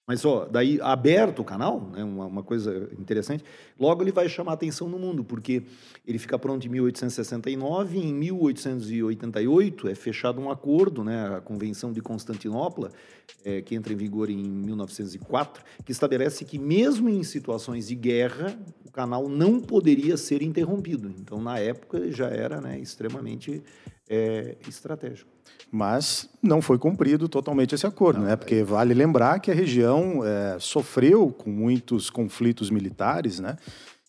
Mas 0.06 0.26
ó, 0.26 0.46
daí 0.46 0.82
aberto 0.82 1.40
o 1.40 1.46
canal, 1.46 1.90
né, 1.94 2.04
uma, 2.04 2.26
uma, 2.26 2.44
coisa 2.44 2.90
interessante, 3.00 3.44
logo 3.80 4.04
ele 4.04 4.12
vai 4.12 4.28
chamar 4.28 4.54
atenção 4.54 4.90
no 4.90 5.00
mundo, 5.00 5.24
porque 5.24 5.64
ele 6.06 6.20
fica 6.20 6.38
pronto 6.38 6.66
em 6.68 6.70
1869, 6.70 8.00
em 8.00 8.14
1888 8.14 9.88
é 9.88 9.96
fechado 9.96 10.42
um 10.42 10.52
acordo, 10.52 11.06
né, 11.06 11.38
a 11.38 11.40
Convenção 11.40 11.94
de 11.94 12.02
Constantinopla, 12.02 12.92
é, 13.46 13.62
que 13.62 13.76
entra 13.76 13.94
em 13.94 13.96
vigor 13.96 14.30
em 14.30 14.44
1904, 14.44 15.64
que 15.86 15.94
estabelece 15.94 16.44
que 16.44 16.60
mesmo 16.60 17.08
em 17.08 17.24
situações 17.24 17.88
de 17.88 17.96
guerra, 17.96 18.60
o 18.86 18.92
canal 18.92 19.30
não 19.30 19.62
poderia 19.62 20.18
ser 20.18 20.42
interrompido. 20.42 21.14
Então, 21.18 21.42
na 21.42 21.60
época, 21.60 22.12
já 22.12 22.28
era 22.28 22.60
né, 22.60 22.78
extremamente 22.78 23.64
é, 24.10 24.56
estratégico 24.68 25.34
mas 25.76 26.30
não 26.40 26.62
foi 26.62 26.78
cumprido 26.78 27.28
totalmente 27.28 27.74
esse 27.74 27.88
acordo, 27.88 28.20
não, 28.20 28.28
né? 28.28 28.36
Porque 28.36 28.62
vale 28.62 28.94
lembrar 28.94 29.40
que 29.40 29.50
a 29.50 29.56
região 29.56 30.24
é, 30.24 30.58
sofreu 30.60 31.32
com 31.32 31.50
muitos 31.50 32.12
conflitos 32.12 32.70
militares, 32.70 33.40
né? 33.40 33.58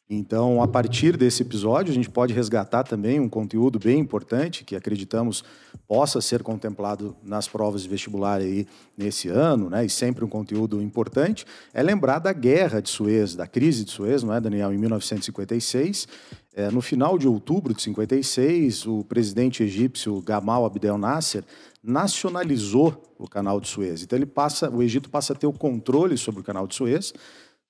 Então, 0.09 0.63
a 0.63 0.69
partir 0.69 1.17
desse 1.17 1.43
episódio, 1.43 1.91
a 1.91 1.95
gente 1.95 2.11
pode 2.11 2.35
resgatar 2.35 2.85
também 2.85 3.19
um 3.19 3.29
conteúdo 3.29 3.79
bem 3.79 3.99
importante 3.99 4.63
que 4.63 4.77
acreditamos 4.77 5.43
possa 5.89 6.21
ser 6.21 6.43
contemplado 6.43 7.17
nas 7.23 7.49
provas 7.49 7.83
de 7.83 7.89
vestibular 7.89 8.41
aí 8.41 8.67
nesse 8.99 9.29
ano, 9.29 9.71
né? 9.71 9.87
E 9.87 9.89
sempre 9.89 10.23
um 10.23 10.29
conteúdo 10.29 10.83
importante 10.83 11.47
é 11.73 11.83
lembrar 11.83 12.19
da 12.19 12.35
guerra 12.35 12.81
de 12.81 12.91
Suez, 12.91 13.35
da 13.35 13.47
crise 13.47 13.83
de 13.83 13.93
Suez, 13.93 14.23
não 14.23 14.35
é, 14.35 14.41
Daniel, 14.41 14.75
em 14.75 14.79
1956. 14.79 16.07
É, 16.55 16.71
no 16.71 16.83
final 16.83 17.19
de 17.19 17.27
outubro 17.27 17.73
de 17.73 17.81
56, 17.81 18.87
o 18.87 19.05
presidente 19.05 19.63
egípcio 19.63 20.21
Gamal 20.21 20.67
Abdel 20.67 20.99
Nasser 20.99 21.45
nacionalizou 21.83 23.03
o 23.19 23.27
Canal 23.27 23.59
de 23.59 23.69
Suez. 23.69 24.03
Então, 24.03 24.19
ele 24.19 24.27
passa, 24.27 24.71
o 24.71 24.83
Egito 24.83 25.09
passa 25.09 25.33
a 25.33 25.37
ter 25.37 25.47
o 25.47 25.53
controle 25.53 26.19
sobre 26.19 26.43
o 26.43 26.45
Canal 26.45 26.67
de 26.67 26.75
Suez 26.75 27.15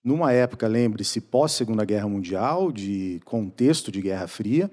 numa 0.04 0.32
época, 0.32 0.68
lembre-se, 0.68 1.18
pós-Segunda 1.20 1.84
Guerra 1.84 2.06
Mundial, 2.06 2.70
de 2.70 3.20
contexto 3.24 3.90
de 3.90 4.02
Guerra 4.02 4.26
Fria. 4.28 4.70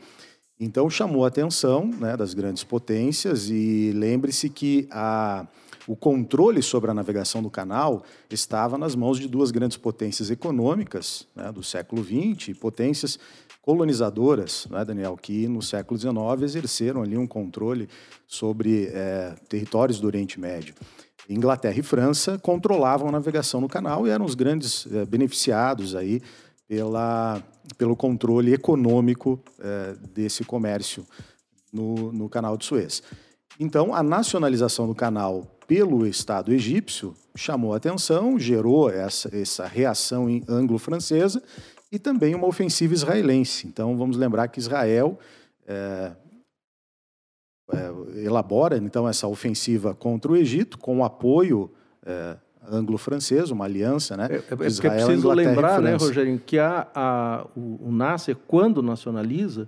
Então, 0.60 0.90
chamou 0.90 1.24
a 1.24 1.30
atenção 1.30 1.86
né, 1.86 2.18
das 2.18 2.34
grandes 2.34 2.64
potências 2.64 3.50
e 3.50 3.92
lembre-se 3.96 4.50
que 4.50 4.88
a, 4.92 5.48
o 5.88 5.96
controle 5.96 6.62
sobre 6.62 6.92
a 6.92 6.94
navegação 6.94 7.42
do 7.42 7.50
canal 7.50 8.04
estava 8.30 8.78
nas 8.78 8.94
mãos 8.94 9.18
de 9.18 9.28
duas 9.28 9.52
grandes 9.52 9.78
potências 9.78 10.30
econômicas 10.30 11.26
né, 11.36 11.52
do 11.52 11.64
século 11.64 12.04
XX, 12.04 12.56
potências 12.60 13.18
colonizadoras, 13.62 14.68
né, 14.70 14.84
Daniel, 14.84 15.16
que 15.16 15.48
no 15.48 15.62
século 15.62 16.00
XIX 16.00 16.16
exerceram 16.44 17.04
ali 17.04 17.18
um 17.18 17.28
controle 17.28 17.88
sobre 18.28 18.88
é, 18.88 19.34
territórios 19.48 20.00
do 20.00 20.08
Oriente 20.08 20.40
Médio. 20.40 20.76
Inglaterra 21.30 21.80
e 21.80 21.84
França 21.84 22.38
controlavam 22.40 23.10
a 23.10 23.12
navegação 23.12 23.62
no 23.62 23.68
canal 23.68 24.06
e 24.06 24.10
eram 24.10 24.26
os 24.26 24.36
grandes 24.36 24.88
eh, 24.92 25.06
beneficiados 25.06 25.96
aí 25.96 26.22
pela, 26.68 27.42
pelo 27.78 27.96
controle 27.96 28.54
econômico 28.54 29.40
eh, 29.60 29.96
desse 30.14 30.44
comércio 30.44 31.06
no, 31.72 32.12
no 32.12 32.30
canal 32.30 32.58
de 32.58 32.66
Suez. 32.66 33.04
Então, 33.60 33.94
a 33.94 34.02
nacionalização 34.02 34.88
do 34.88 34.96
canal 34.96 35.46
pelo 35.68 36.06
Estado 36.08 36.54
egípcio 36.54 37.16
chamou 37.36 37.74
atenção, 37.74 38.40
gerou 38.40 38.90
essa, 38.90 39.30
essa 39.36 39.66
reação 39.66 40.28
anglo-francesa 40.48 41.42
e 41.92 42.00
também 42.00 42.34
uma 42.34 42.48
ofensiva 42.48 42.94
israelense. 42.94 43.68
Então, 43.68 43.98
vamos 43.98 44.18
lembrar 44.18 44.48
que 44.48 44.60
Israel 44.60 45.20
é, 45.68 46.12
é, 47.74 48.26
elabora 48.26 48.78
então 48.78 49.08
essa 49.08 49.28
ofensiva 49.28 49.94
contra 49.94 50.32
o 50.32 50.36
Egito 50.36 50.78
com 50.78 51.00
o 51.00 51.04
apoio 51.04 51.72
é, 52.06 52.36
anglo-francês, 52.70 53.52
uma 53.52 53.66
aliança, 53.66 54.16
né? 54.16 54.28
É, 54.30 54.36
é, 54.36 54.38
é 54.38 54.42
porque 54.56 54.88
é 54.88 54.90
preciso 54.92 55.32
lembrar, 55.32 55.82
né, 55.82 55.96
Rogerinho, 55.96 56.40
que 56.40 56.60
a, 56.60 56.88
a, 56.94 57.46
o, 57.56 57.88
o 57.88 57.92
Nasser, 57.92 58.36
quando 58.48 58.84
nacionaliza, 58.84 59.68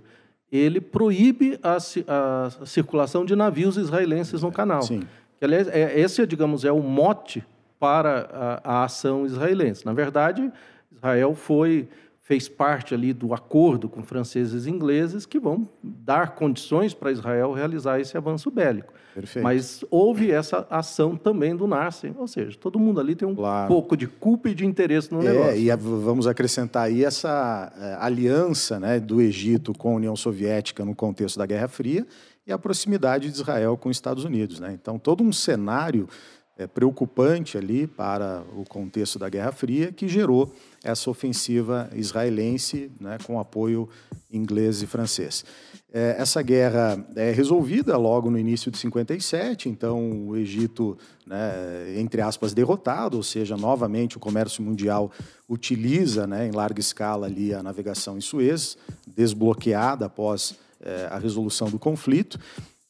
ele 0.50 0.80
proíbe 0.80 1.58
a, 1.62 1.76
a, 1.76 2.66
circulação 2.66 3.24
de 3.24 3.34
navios 3.34 3.76
israelenses 3.76 4.42
no 4.42 4.52
canal. 4.52 4.82
Sim. 4.82 5.02
Que, 5.38 5.44
aliás, 5.44 5.66
é, 5.68 5.98
esse, 5.98 6.24
digamos, 6.26 6.64
é 6.64 6.70
o 6.70 6.80
mote 6.80 7.44
para 7.78 8.60
a, 8.64 8.78
a 8.80 8.84
ação 8.84 9.26
israelense. 9.26 9.84
Na 9.84 9.92
verdade, 9.92 10.50
Israel 10.92 11.34
foi 11.34 11.88
fez 12.24 12.48
parte 12.48 12.94
ali 12.94 13.12
do 13.12 13.34
acordo 13.34 13.86
com 13.86 14.02
franceses 14.02 14.64
e 14.64 14.70
ingleses 14.70 15.26
que 15.26 15.38
vão 15.38 15.68
dar 15.82 16.34
condições 16.34 16.94
para 16.94 17.12
Israel 17.12 17.52
realizar 17.52 18.00
esse 18.00 18.16
avanço 18.16 18.50
bélico. 18.50 18.94
Perfeito. 19.14 19.44
Mas 19.44 19.84
houve 19.90 20.32
essa 20.32 20.66
ação 20.70 21.16
também 21.16 21.54
do 21.54 21.66
Nasser, 21.66 22.14
ou 22.18 22.26
seja, 22.26 22.56
todo 22.58 22.78
mundo 22.78 22.98
ali 22.98 23.14
tem 23.14 23.28
um 23.28 23.34
claro. 23.34 23.68
pouco 23.68 23.94
de 23.94 24.06
culpa 24.06 24.48
e 24.48 24.54
de 24.54 24.64
interesse 24.64 25.12
no 25.12 25.20
é, 25.20 25.24
negócio. 25.24 25.58
E 25.58 25.76
vamos 25.76 26.26
acrescentar 26.26 26.84
aí 26.84 27.04
essa 27.04 27.70
é, 27.78 27.96
aliança 28.02 28.80
né, 28.80 28.98
do 28.98 29.20
Egito 29.20 29.74
com 29.74 29.92
a 29.92 29.96
União 29.96 30.16
Soviética 30.16 30.82
no 30.82 30.94
contexto 30.94 31.38
da 31.38 31.44
Guerra 31.44 31.68
Fria 31.68 32.06
e 32.46 32.52
a 32.52 32.58
proximidade 32.58 33.30
de 33.30 33.36
Israel 33.36 33.76
com 33.76 33.90
os 33.90 33.96
Estados 33.98 34.24
Unidos. 34.24 34.60
Né? 34.60 34.72
Então, 34.72 34.98
todo 34.98 35.22
um 35.22 35.30
cenário 35.30 36.08
é, 36.56 36.66
preocupante 36.66 37.58
ali 37.58 37.86
para 37.86 38.42
o 38.56 38.64
contexto 38.64 39.18
da 39.18 39.28
Guerra 39.28 39.52
Fria 39.52 39.92
que 39.92 40.08
gerou 40.08 40.52
essa 40.82 41.10
ofensiva 41.10 41.90
israelense 41.94 42.90
né, 43.00 43.18
com 43.24 43.40
apoio 43.40 43.88
inglês 44.30 44.82
e 44.82 44.86
francês. 44.86 45.44
É, 45.92 46.16
essa 46.18 46.42
guerra 46.42 47.04
é 47.14 47.30
resolvida 47.30 47.96
logo 47.96 48.30
no 48.30 48.38
início 48.38 48.70
de 48.70 48.76
57, 48.78 49.68
então 49.68 50.28
o 50.28 50.36
Egito, 50.36 50.98
né, 51.24 51.94
entre 51.96 52.20
aspas, 52.20 52.52
derrotado, 52.52 53.16
ou 53.16 53.22
seja, 53.22 53.56
novamente 53.56 54.16
o 54.16 54.20
comércio 54.20 54.62
mundial 54.62 55.10
utiliza 55.48 56.26
né, 56.26 56.48
em 56.48 56.50
larga 56.50 56.80
escala 56.80 57.26
ali 57.26 57.54
a 57.54 57.62
navegação 57.62 58.18
em 58.18 58.20
Suez, 58.20 58.76
desbloqueada 59.06 60.06
após 60.06 60.56
é, 60.80 61.08
a 61.10 61.18
resolução 61.18 61.70
do 61.70 61.78
conflito. 61.78 62.38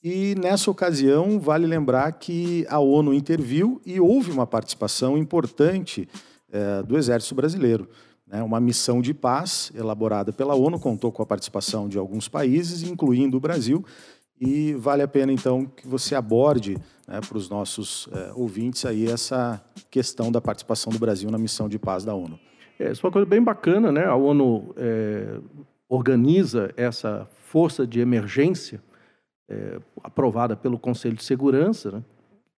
E 0.05 0.35
nessa 0.35 0.71
ocasião, 0.71 1.41
vale 1.41 1.67
lembrar 1.67 2.13
que 2.13 2.67
a 2.69 2.79
ONU 2.79 3.15
interviu 3.15 3.81
e 3.87 3.99
houve 3.99 4.31
uma 4.31 4.47
participação 4.47 5.17
importante 5.17 6.07
é, 6.53 6.83
do 6.83 6.99
Exército 6.99 7.35
Brasileiro. 7.35 7.89
Né? 8.27 8.43
Uma 8.43 8.61
missão 8.61 9.01
de 9.01 9.15
paz 9.15 9.73
elaborada 9.75 10.31
pela 10.31 10.55
ONU, 10.55 10.79
contou 10.79 11.11
com 11.11 11.23
a 11.23 11.27
participação 11.27 11.89
de 11.89 11.97
alguns 11.97 12.29
países, 12.29 12.83
incluindo 12.83 13.39
o 13.39 13.41
Brasil, 13.41 13.83
e 14.39 14.75
vale 14.75 15.01
a 15.01 15.09
pena 15.09 15.33
então 15.33 15.65
que 15.65 15.89
você 15.89 16.15
aborde 16.15 16.77
né, 17.09 17.23
para 17.27 17.39
os 17.39 17.49
nossos 17.49 18.07
é, 18.13 18.33
ouvintes 18.35 18.85
aí 18.85 19.11
essa 19.11 19.65
questão 19.91 20.31
da 20.31 20.39
participação 20.39 20.93
do 20.93 20.99
Brasil 20.99 21.31
na 21.31 21.39
missão 21.39 21.67
de 21.67 21.79
paz 21.79 22.05
da 22.05 22.15
ONU. 22.15 22.39
É, 22.79 22.93
isso 22.93 23.01
é 23.01 23.07
uma 23.07 23.13
coisa 23.13 23.25
bem 23.25 23.43
bacana, 23.43 23.91
né? 23.91 24.05
A 24.05 24.17
ONU 24.17 24.75
é, 24.77 25.39
organiza 25.89 26.75
essa 26.77 27.27
força 27.47 27.87
de 27.87 28.01
emergência 28.01 28.83
é, 29.49 29.79
aprovada 30.03 30.57
pelo 30.57 30.79
Conselho 30.79 31.17
de 31.17 31.25
Segurança, 31.25 31.91
né, 31.91 32.03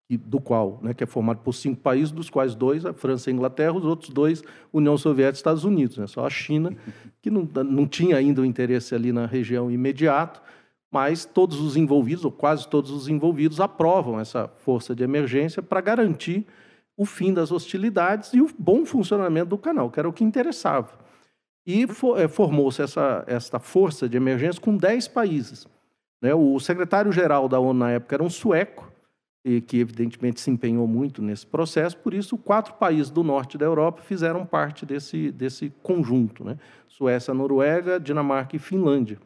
e 0.08 0.16
do 0.16 0.40
qual, 0.40 0.78
né, 0.82 0.94
que 0.94 1.02
é 1.02 1.06
formado 1.06 1.40
por 1.40 1.52
cinco 1.52 1.80
países, 1.80 2.12
dos 2.12 2.30
quais 2.30 2.54
dois, 2.54 2.86
a 2.86 2.92
França 2.92 3.28
e 3.28 3.32
a 3.32 3.34
Inglaterra, 3.34 3.72
os 3.72 3.84
outros 3.84 4.10
dois, 4.10 4.42
União 4.72 4.96
Soviética 4.96 5.36
e 5.36 5.38
Estados 5.38 5.64
Unidos. 5.64 5.98
Né, 5.98 6.06
só 6.06 6.24
a 6.24 6.30
China, 6.30 6.76
que 7.20 7.30
não, 7.30 7.48
não 7.64 7.86
tinha 7.86 8.16
ainda 8.16 8.40
o 8.40 8.44
interesse 8.44 8.94
ali 8.94 9.12
na 9.12 9.26
região 9.26 9.70
imediato, 9.70 10.40
mas 10.92 11.24
todos 11.24 11.60
os 11.60 11.76
envolvidos, 11.76 12.24
ou 12.24 12.30
quase 12.30 12.68
todos 12.68 12.90
os 12.90 13.08
envolvidos, 13.08 13.60
aprovam 13.60 14.20
essa 14.20 14.48
força 14.48 14.94
de 14.94 15.02
emergência 15.02 15.62
para 15.62 15.80
garantir 15.80 16.46
o 16.96 17.04
fim 17.04 17.34
das 17.34 17.52
hostilidades 17.52 18.32
e 18.32 18.40
o 18.40 18.48
bom 18.58 18.86
funcionamento 18.86 19.50
do 19.50 19.58
canal, 19.58 19.90
que 19.90 19.98
era 19.98 20.08
o 20.08 20.12
que 20.12 20.24
interessava. 20.24 20.90
E 21.66 21.84
é, 22.16 22.28
formou-se 22.28 22.80
essa, 22.80 23.24
essa 23.26 23.58
força 23.58 24.08
de 24.08 24.16
emergência 24.16 24.60
com 24.60 24.76
dez 24.76 25.08
países. 25.08 25.66
Né? 26.20 26.34
O 26.34 26.58
secretário-geral 26.58 27.48
da 27.48 27.58
ONU 27.58 27.78
na 27.78 27.90
época 27.92 28.16
era 28.16 28.22
um 28.22 28.30
sueco, 28.30 28.92
e 29.44 29.60
que 29.60 29.78
evidentemente 29.78 30.40
se 30.40 30.50
empenhou 30.50 30.88
muito 30.88 31.22
nesse 31.22 31.46
processo, 31.46 31.96
por 31.98 32.12
isso 32.12 32.36
quatro 32.36 32.74
países 32.74 33.10
do 33.10 33.22
norte 33.22 33.56
da 33.56 33.64
Europa 33.64 34.02
fizeram 34.02 34.44
parte 34.44 34.84
desse, 34.84 35.30
desse 35.30 35.72
conjunto, 35.84 36.44
né? 36.44 36.58
Suécia, 36.88 37.32
Noruega, 37.32 38.00
Dinamarca 38.00 38.56
e 38.56 38.58
Finlândia. 38.58 39.18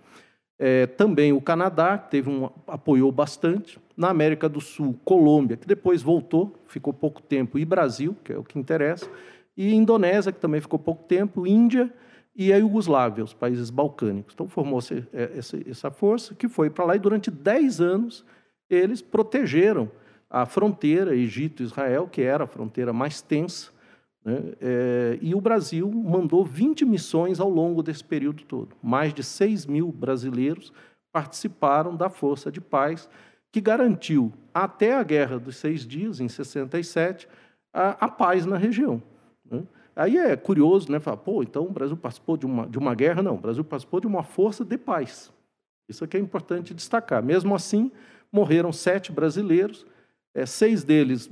É, 0.59 0.87
também 0.87 1.33
o 1.33 1.41
Canadá, 1.41 1.97
que 1.97 2.11
teve 2.11 2.29
um, 2.29 2.51
apoiou 2.67 3.11
bastante. 3.11 3.81
Na 3.97 4.11
América 4.11 4.47
do 4.47 4.61
Sul, 4.61 4.95
Colômbia, 5.07 5.57
que 5.57 5.67
depois 5.67 6.03
voltou, 6.03 6.55
ficou 6.67 6.93
pouco 6.93 7.23
tempo, 7.23 7.59
e 7.59 7.65
Brasil, 7.65 8.15
que 8.23 8.31
é 8.31 8.37
o 8.37 8.45
que 8.45 8.59
interessa. 8.59 9.09
E 9.57 9.75
Indonésia, 9.75 10.33
que 10.33 10.39
também 10.39 10.61
ficou 10.61 10.79
pouco 10.79 11.05
tempo, 11.05 11.47
Índia 11.47 11.91
e 12.41 12.55
a 12.55 12.57
Iugoslávia, 12.57 13.23
os 13.23 13.35
países 13.35 13.69
balcânicos. 13.69 14.33
Então 14.33 14.49
formou-se 14.49 15.07
é, 15.13 15.39
essa 15.69 15.91
força 15.91 16.35
que 16.35 16.49
foi 16.49 16.71
para 16.71 16.87
lá 16.87 16.97
e 16.97 16.99
durante 16.99 17.31
10 17.31 17.83
anos 17.83 18.25
eles 18.71 19.03
protegeram 19.03 19.91
a 20.31 20.47
fronteira 20.47 21.15
Egito-Israel, 21.15 22.09
que 22.09 22.23
era 22.23 22.45
a 22.45 22.47
fronteira 22.47 22.95
mais 22.95 23.21
tensa, 23.21 23.71
Né? 24.25 24.55
É, 24.59 25.19
e 25.21 25.35
o 25.35 25.41
Brasil 25.41 25.91
mandou 25.91 26.43
20 26.43 26.87
missões 26.87 27.41
ao 27.41 27.51
longo 27.51 27.83
desse 27.83 28.03
período 28.03 28.43
todo. 28.45 28.75
Mais 28.83 29.13
de 29.13 29.23
6 29.23 29.67
mil 29.67 29.93
brasileiros 29.93 30.73
participaram 31.13 31.95
da 31.95 32.09
Força 32.09 32.51
de 32.51 32.61
Paz, 32.61 33.07
que 33.53 33.61
garantiu, 33.61 34.33
até 34.55 34.95
a 34.95 35.03
Guerra 35.03 35.39
dos 35.39 35.57
Seis 35.57 35.87
Dias, 35.87 36.21
em 36.21 36.29
67, 36.29 37.29
a, 37.71 38.07
a 38.07 38.09
paz 38.09 38.47
na 38.47 38.57
região. 38.57 39.03
Né? 39.45 39.63
Aí 39.95 40.17
é 40.17 40.37
curioso, 40.37 40.91
né? 40.91 41.01
Falar, 41.01 41.19
pô, 41.19 41.43
então 41.43 41.65
o 41.65 41.71
Brasil 41.71 41.97
participou 41.97 42.37
de 42.37 42.47
uma, 42.47 42.67
de 42.67 42.79
uma 42.79 42.95
guerra? 42.95 43.23
Não, 43.23 43.35
o 43.35 43.41
Brasil 43.41 43.65
participou 43.65 44.01
de 44.01 44.07
uma 44.07 44.23
força 44.23 44.65
de 44.65 44.79
paz. 44.79 45.33
Isso 45.89 46.05
aqui 46.05 46.17
é 46.17 46.21
importante 46.21 46.73
destacar. 46.73 47.23
Mesmo 47.23 47.55
assim, 47.55 47.91
morreram 48.33 48.73
sete 48.73 49.11
brasileiros, 49.11 49.85
é, 50.35 50.47
seis 50.47 50.85
deles 50.85 51.29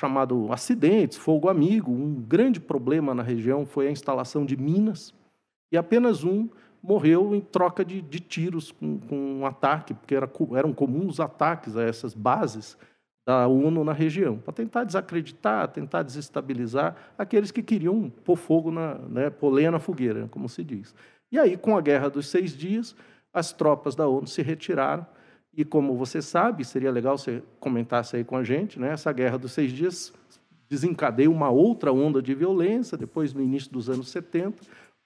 chamado 0.00 0.50
acidentes, 0.50 1.18
fogo 1.18 1.48
amigo. 1.48 1.92
Um 1.92 2.14
grande 2.14 2.60
problema 2.60 3.14
na 3.14 3.22
região 3.22 3.66
foi 3.66 3.88
a 3.88 3.90
instalação 3.90 4.46
de 4.46 4.56
minas, 4.56 5.14
e 5.70 5.76
apenas 5.76 6.24
um 6.24 6.48
morreu 6.82 7.34
em 7.34 7.40
troca 7.40 7.84
de, 7.84 8.00
de 8.00 8.20
tiros 8.20 8.72
com, 8.72 8.98
com, 9.00 9.16
um 9.16 9.46
ataque, 9.46 9.92
porque 9.92 10.14
era, 10.14 10.30
eram 10.56 10.72
comuns 10.72 11.20
ataques 11.20 11.76
a 11.76 11.82
essas 11.82 12.14
bases 12.14 12.78
da 13.28 13.46
ONU 13.46 13.84
na 13.84 13.92
região, 13.92 14.38
para 14.38 14.54
tentar 14.54 14.84
desacreditar, 14.84 15.68
tentar 15.68 16.02
desestabilizar 16.02 16.96
aqueles 17.18 17.50
que 17.50 17.62
queriam 17.62 18.08
pôr 18.24 18.36
fogo 18.36 18.70
na, 18.70 18.94
né, 18.94 19.28
pôr 19.28 19.50
lenha 19.50 19.70
na 19.70 19.78
fogueira, 19.78 20.26
como 20.30 20.48
se 20.48 20.64
diz. 20.64 20.94
E 21.30 21.38
aí, 21.38 21.54
com 21.58 21.76
a 21.76 21.80
Guerra 21.82 22.08
dos 22.08 22.26
Seis 22.28 22.56
Dias, 22.56 22.96
as 23.30 23.52
tropas 23.52 23.94
da 23.94 24.08
ONU 24.08 24.26
se 24.26 24.40
retiraram, 24.40 25.06
e 25.52 25.62
como 25.62 25.94
você 25.94 26.22
sabe, 26.22 26.64
seria 26.64 26.90
legal 26.90 27.18
você 27.18 27.42
comentasse 27.60 28.16
aí 28.16 28.24
com 28.24 28.34
a 28.34 28.42
gente, 28.42 28.80
né, 28.80 28.92
essa 28.92 29.12
Guerra 29.12 29.36
dos 29.36 29.52
Seis 29.52 29.72
Dias 29.72 30.10
desencadeia 30.66 31.30
uma 31.30 31.50
outra 31.50 31.92
onda 31.92 32.22
de 32.22 32.34
violência, 32.34 32.96
depois, 32.96 33.34
no 33.34 33.42
início 33.42 33.70
dos 33.70 33.90
anos 33.90 34.08
70, 34.08 34.56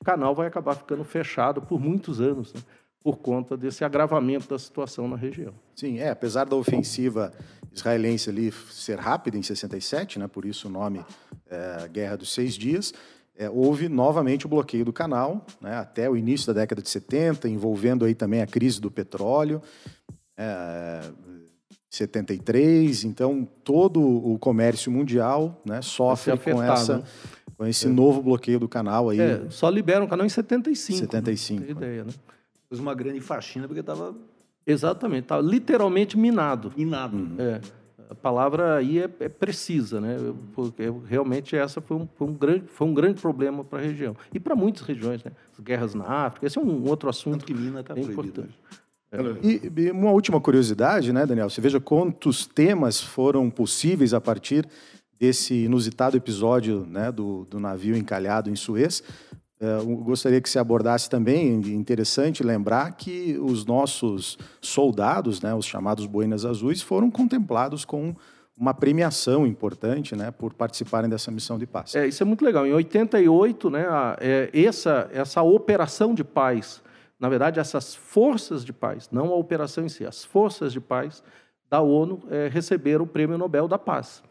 o 0.00 0.05
canal 0.05 0.33
vai 0.33 0.47
acabar 0.47 0.76
ficando 0.76 1.02
fechado 1.02 1.61
por 1.61 1.81
muitos 1.81 2.21
anos. 2.21 2.55
Né? 2.55 2.61
Por 3.02 3.18
conta 3.18 3.56
desse 3.56 3.85
agravamento 3.85 4.49
da 4.49 4.59
situação 4.59 5.09
na 5.09 5.16
região. 5.16 5.52
Sim, 5.75 5.99
é, 5.99 6.11
apesar 6.11 6.44
da 6.44 6.54
ofensiva 6.54 7.32
israelense 7.73 8.30
ali 8.30 8.52
ser 8.71 8.99
rápida 8.99 9.37
em 9.37 9.42
67, 9.42 10.18
né, 10.18 10.28
por 10.28 10.44
isso 10.44 10.68
o 10.68 10.71
nome 10.71 11.04
é, 11.50 11.88
Guerra 11.88 12.16
dos 12.16 12.32
Seis 12.32 12.54
Dias, 12.54 12.92
é, 13.37 13.49
houve 13.50 13.88
novamente 13.88 14.47
o 14.47 14.49
bloqueio 14.49 14.85
do 14.85 14.92
canal, 14.92 15.44
né, 15.61 15.76
até 15.76 16.09
o 16.09 16.16
início 16.16 16.47
da 16.47 16.61
década 16.61 16.82
de 16.82 16.88
70, 16.88 17.49
envolvendo 17.49 18.04
aí 18.04 18.14
também 18.14 18.42
a 18.42 18.47
crise 18.47 18.80
do 18.80 18.90
petróleo, 18.90 19.61
é, 20.37 21.00
73, 21.90 23.04
então 23.04 23.47
todo 23.64 24.00
o 24.00 24.38
comércio 24.38 24.90
mundial 24.92 25.61
né, 25.64 25.82
sofre 25.82 26.37
com 26.38 26.62
essa... 26.62 26.99
Né? 26.99 27.04
Com 27.54 27.66
esse 27.66 27.87
é. 27.87 27.90
novo 27.90 28.23
bloqueio 28.23 28.59
do 28.59 28.68
canal 28.68 29.11
aí. 29.11 29.21
É, 29.21 29.42
só 29.50 29.68
liberam 29.68 30.06
o 30.06 30.09
canal 30.09 30.26
em 30.26 30.28
75. 30.28 30.99
75. 30.99 31.61
Né? 31.61 31.71
ideia, 31.71 32.02
né? 32.02 32.11
Fez 32.73 32.81
uma 32.81 32.95
grande 32.95 33.21
faxina 33.21 33.67
porque 33.69 33.81
estava. 33.81 34.14
Exatamente, 34.67 35.25
estava 35.25 35.43
literalmente 35.43 36.17
minado. 36.17 36.73
Minado. 36.75 37.19
Uhum. 37.19 37.37
É. 37.38 37.61
A 38.09 38.14
palavra 38.14 38.76
aí 38.76 38.99
é, 38.99 39.11
é, 39.21 39.29
precisa, 39.29 40.00
né? 40.00 40.17
Porque 40.55 40.85
realmente 41.07 41.55
essa 41.55 41.83
foi 41.83 41.99
um, 41.99 42.09
foi 42.14 42.29
um 42.29 42.33
grande, 42.33 42.64
foi 42.67 42.87
um 42.87 42.95
grande 42.95 43.21
problema 43.21 43.62
para 43.62 43.81
a 43.81 43.83
região. 43.83 44.17
E 44.33 44.41
para 44.41 44.57
muitas 44.57 44.87
regiões, 44.87 45.23
né? 45.23 45.33
As 45.52 45.61
guerras 45.61 45.95
na 45.95 46.07
África, 46.07 46.47
esse 46.47 46.57
é 46.57 46.61
um 46.62 46.88
outro 46.88 47.11
assunto 47.11 47.41
Tanto 47.41 47.47
que 47.47 47.52
mina 47.52 47.81
está 47.81 47.99
importante. 47.99 48.59
É. 49.11 49.19
E, 49.47 49.71
e 49.76 49.91
uma 49.91 50.11
última 50.11 50.41
curiosidade, 50.41 51.12
né, 51.12 51.26
Daniel? 51.26 51.50
Você 51.50 51.61
veja 51.61 51.79
quantos 51.79 52.47
temas 52.47 53.02
foram 53.02 53.50
possíveis 53.50 54.14
a 54.14 54.21
partir 54.21 54.67
desse 55.23 55.55
inusitado 55.64 56.17
episódio 56.17 56.87
né, 56.88 57.12
do, 57.12 57.45
do 57.45 57.61
navio 57.61 57.95
encalhado 57.95 58.50
em 58.50 58.57
Suez. 58.57 59.02
É, 59.62 59.78
eu 59.78 59.97
gostaria 59.99 60.40
que 60.40 60.50
se 60.50 60.59
abordasse 60.59 61.09
também, 61.09 61.54
interessante 61.73 62.42
lembrar 62.42 62.90
que 62.97 63.38
os 63.40 63.64
nossos 63.64 64.37
soldados, 64.61 65.40
né, 65.40 65.54
os 65.54 65.64
chamados 65.64 66.04
boinas 66.04 66.45
azuis, 66.45 66.82
foram 66.82 67.08
contemplados 67.08 67.84
com 67.84 68.13
uma 68.56 68.75
premiação 68.75 69.47
importante 69.47 70.17
né, 70.17 70.32
por 70.32 70.52
participarem 70.52 71.08
dessa 71.08 71.30
missão 71.30 71.58
de 71.58 71.67
paz. 71.67 71.95
É, 71.95 72.08
isso 72.08 72.25
é 72.25 72.26
muito 72.26 72.45
legal. 72.45 72.67
Em 72.67 72.73
88, 72.73 73.71
né, 73.71 73.87
a, 73.89 74.17
é, 74.21 74.50
essa, 74.52 75.08
essa 75.13 75.43
operação 75.43 76.13
de 76.13 76.25
paz, 76.25 76.82
na 77.21 77.28
verdade, 77.28 77.60
essas 77.60 77.95
forças 77.95 78.65
de 78.65 78.73
paz, 78.73 79.08
não 79.13 79.28
a 79.28 79.37
operação 79.37 79.84
em 79.84 79.89
si, 79.89 80.04
as 80.04 80.25
forças 80.25 80.73
de 80.73 80.80
paz 80.80 81.23
da 81.71 81.80
ONU 81.80 82.21
é, 82.28 82.49
receberam 82.49 83.04
o 83.04 83.08
Prêmio 83.08 83.39
Nobel 83.39 83.69
da 83.69 83.78
Paz. 83.78 84.25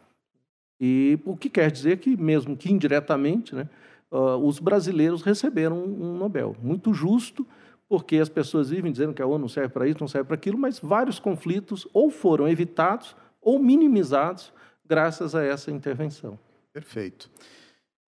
E 0.78 1.18
o 1.24 1.34
que 1.34 1.48
quer 1.48 1.70
dizer 1.70 1.98
que, 1.98 2.18
mesmo 2.18 2.54
que 2.54 2.70
indiretamente, 2.70 3.54
né, 3.54 3.66
uh, 4.12 4.36
os 4.36 4.58
brasileiros 4.58 5.22
receberam 5.22 5.82
um, 5.82 6.16
Nobel. 6.16 6.54
Muito 6.62 6.92
justo, 6.92 7.46
porque 7.88 8.18
as 8.18 8.28
pessoas 8.28 8.70
vivem 8.70 8.92
dizendo 8.92 9.14
que 9.14 9.22
a 9.22 9.26
ONU 9.26 9.38
não 9.38 9.48
serve 9.48 9.70
para 9.70 9.88
isso, 9.88 9.98
não 10.00 10.08
serve 10.08 10.28
para 10.28 10.36
aquilo, 10.36 10.58
mas 10.58 10.78
vários 10.78 11.18
conflitos 11.18 11.88
ou 11.92 12.10
foram 12.10 12.46
evitados 12.46 13.16
ou 13.40 13.58
minimizados 13.58 14.52
graças 14.86 15.34
a 15.34 15.42
essa 15.42 15.70
intervenção. 15.70 16.38
Perfeito. 16.72 17.30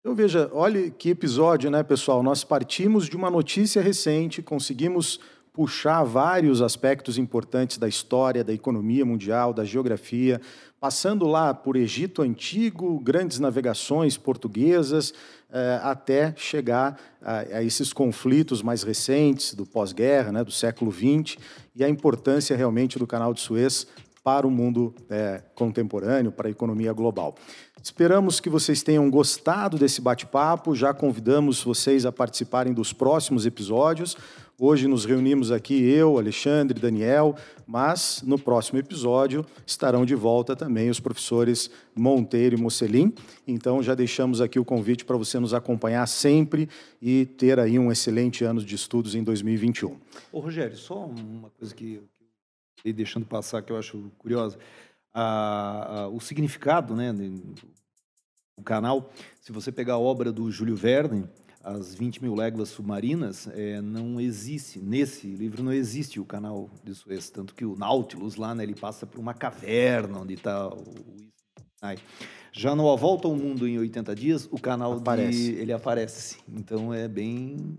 Então 0.00 0.14
veja, 0.14 0.50
olhe 0.52 0.90
que 0.90 1.08
episódio, 1.08 1.70
né, 1.70 1.82
pessoal? 1.82 2.22
Nós 2.22 2.44
partimos 2.44 3.08
de 3.08 3.16
uma 3.16 3.30
notícia 3.30 3.80
recente, 3.80 4.42
conseguimos 4.42 5.18
puxar 5.54 6.02
vários 6.02 6.60
aspectos 6.60 7.16
importantes 7.16 7.78
da 7.78 7.86
história, 7.86 8.42
da 8.42 8.52
economia 8.52 9.06
mundial, 9.06 9.54
da 9.54 9.64
geografia, 9.64 10.40
passando 10.80 11.28
lá 11.28 11.54
por 11.54 11.76
Egito 11.76 12.22
Antigo, 12.22 12.98
grandes 12.98 13.38
navegações 13.38 14.18
portuguesas, 14.18 15.14
eh, 15.52 15.80
até 15.80 16.34
chegar 16.36 16.98
a, 17.22 17.62
esses 17.62 17.92
conflitos 17.92 18.62
mais 18.62 18.82
recentes 18.82 19.54
do 19.54 19.64
pós-guerra, 19.64 20.32
né, 20.32 20.42
do 20.42 20.50
século 20.50 20.90
XX, 20.90 21.38
e 21.76 21.84
a 21.84 21.88
importância 21.88 22.56
realmente 22.56 22.98
do 22.98 23.06
Canal 23.06 23.32
de 23.32 23.40
Suez 23.40 23.86
para 24.24 24.46
o 24.46 24.50
mundo 24.50 24.92
é, 25.10 25.42
contemporâneo, 25.54 26.32
para 26.32 26.48
a 26.48 26.50
economia 26.50 26.92
global. 26.94 27.36
Esperamos 27.82 28.40
que 28.40 28.48
vocês 28.48 28.82
tenham 28.82 29.10
gostado 29.10 29.76
desse 29.76 30.00
bate-papo. 30.00 30.74
Já 30.74 30.94
convidamos 30.94 31.62
vocês 31.62 32.06
a 32.06 32.10
participarem 32.10 32.72
dos 32.72 32.94
próximos 32.94 33.44
episódios. 33.44 34.16
Hoje 34.56 34.86
nos 34.86 35.04
reunimos 35.04 35.50
aqui 35.50 35.74
eu, 35.74 36.16
Alexandre, 36.16 36.78
Daniel, 36.78 37.34
mas 37.66 38.22
no 38.24 38.38
próximo 38.38 38.78
episódio 38.78 39.44
estarão 39.66 40.06
de 40.06 40.14
volta 40.14 40.54
também 40.54 40.88
os 40.88 41.00
professores 41.00 41.68
Monteiro 41.92 42.56
e 42.56 42.60
Mocelin. 42.60 43.12
Então 43.48 43.82
já 43.82 43.96
deixamos 43.96 44.40
aqui 44.40 44.56
o 44.60 44.64
convite 44.64 45.04
para 45.04 45.16
você 45.16 45.40
nos 45.40 45.52
acompanhar 45.52 46.06
sempre 46.06 46.68
e 47.02 47.26
ter 47.26 47.58
aí 47.58 47.80
um 47.80 47.90
excelente 47.90 48.44
ano 48.44 48.64
de 48.64 48.76
estudos 48.76 49.16
em 49.16 49.24
2021. 49.24 49.98
Ô 50.30 50.38
Rogério, 50.38 50.76
só 50.76 51.04
uma 51.04 51.50
coisa 51.50 51.74
que 51.74 52.00
eu 52.84 52.92
deixando 52.92 53.26
passar 53.26 53.60
que 53.60 53.72
eu 53.72 53.76
acho 53.76 54.08
curiosa. 54.18 54.56
Ah, 55.12 56.08
o 56.12 56.20
significado 56.20 56.94
né, 56.94 57.12
do 57.12 58.62
canal, 58.64 59.10
se 59.40 59.50
você 59.50 59.72
pegar 59.72 59.94
a 59.94 59.98
obra 59.98 60.30
do 60.30 60.48
Júlio 60.48 60.76
Verne, 60.76 61.24
as 61.64 61.94
20 61.94 62.22
mil 62.22 62.34
léguas 62.34 62.68
submarinas, 62.68 63.48
é, 63.52 63.80
não 63.80 64.20
existe, 64.20 64.78
nesse 64.78 65.26
livro 65.26 65.62
não 65.62 65.72
existe 65.72 66.20
o 66.20 66.24
canal 66.24 66.68
de 66.84 66.94
Suez, 66.94 67.30
tanto 67.30 67.54
que 67.54 67.64
o 67.64 67.74
Nautilus 67.74 68.36
lá, 68.36 68.54
né, 68.54 68.62
ele 68.62 68.74
passa 68.74 69.06
por 69.06 69.18
uma 69.18 69.32
caverna 69.32 70.18
onde 70.18 70.34
está 70.34 70.68
o... 70.68 70.84
Já 72.52 72.74
no 72.74 72.90
A 72.90 72.96
Volta 72.96 73.26
ao 73.26 73.34
Mundo 73.34 73.66
em 73.66 73.78
80 73.78 74.14
Dias, 74.14 74.48
o 74.50 74.60
canal 74.60 74.92
aparece. 74.92 75.52
De, 75.52 75.58
ele 75.58 75.72
aparece. 75.72 76.38
Então 76.48 76.94
é 76.94 77.08
bem 77.08 77.76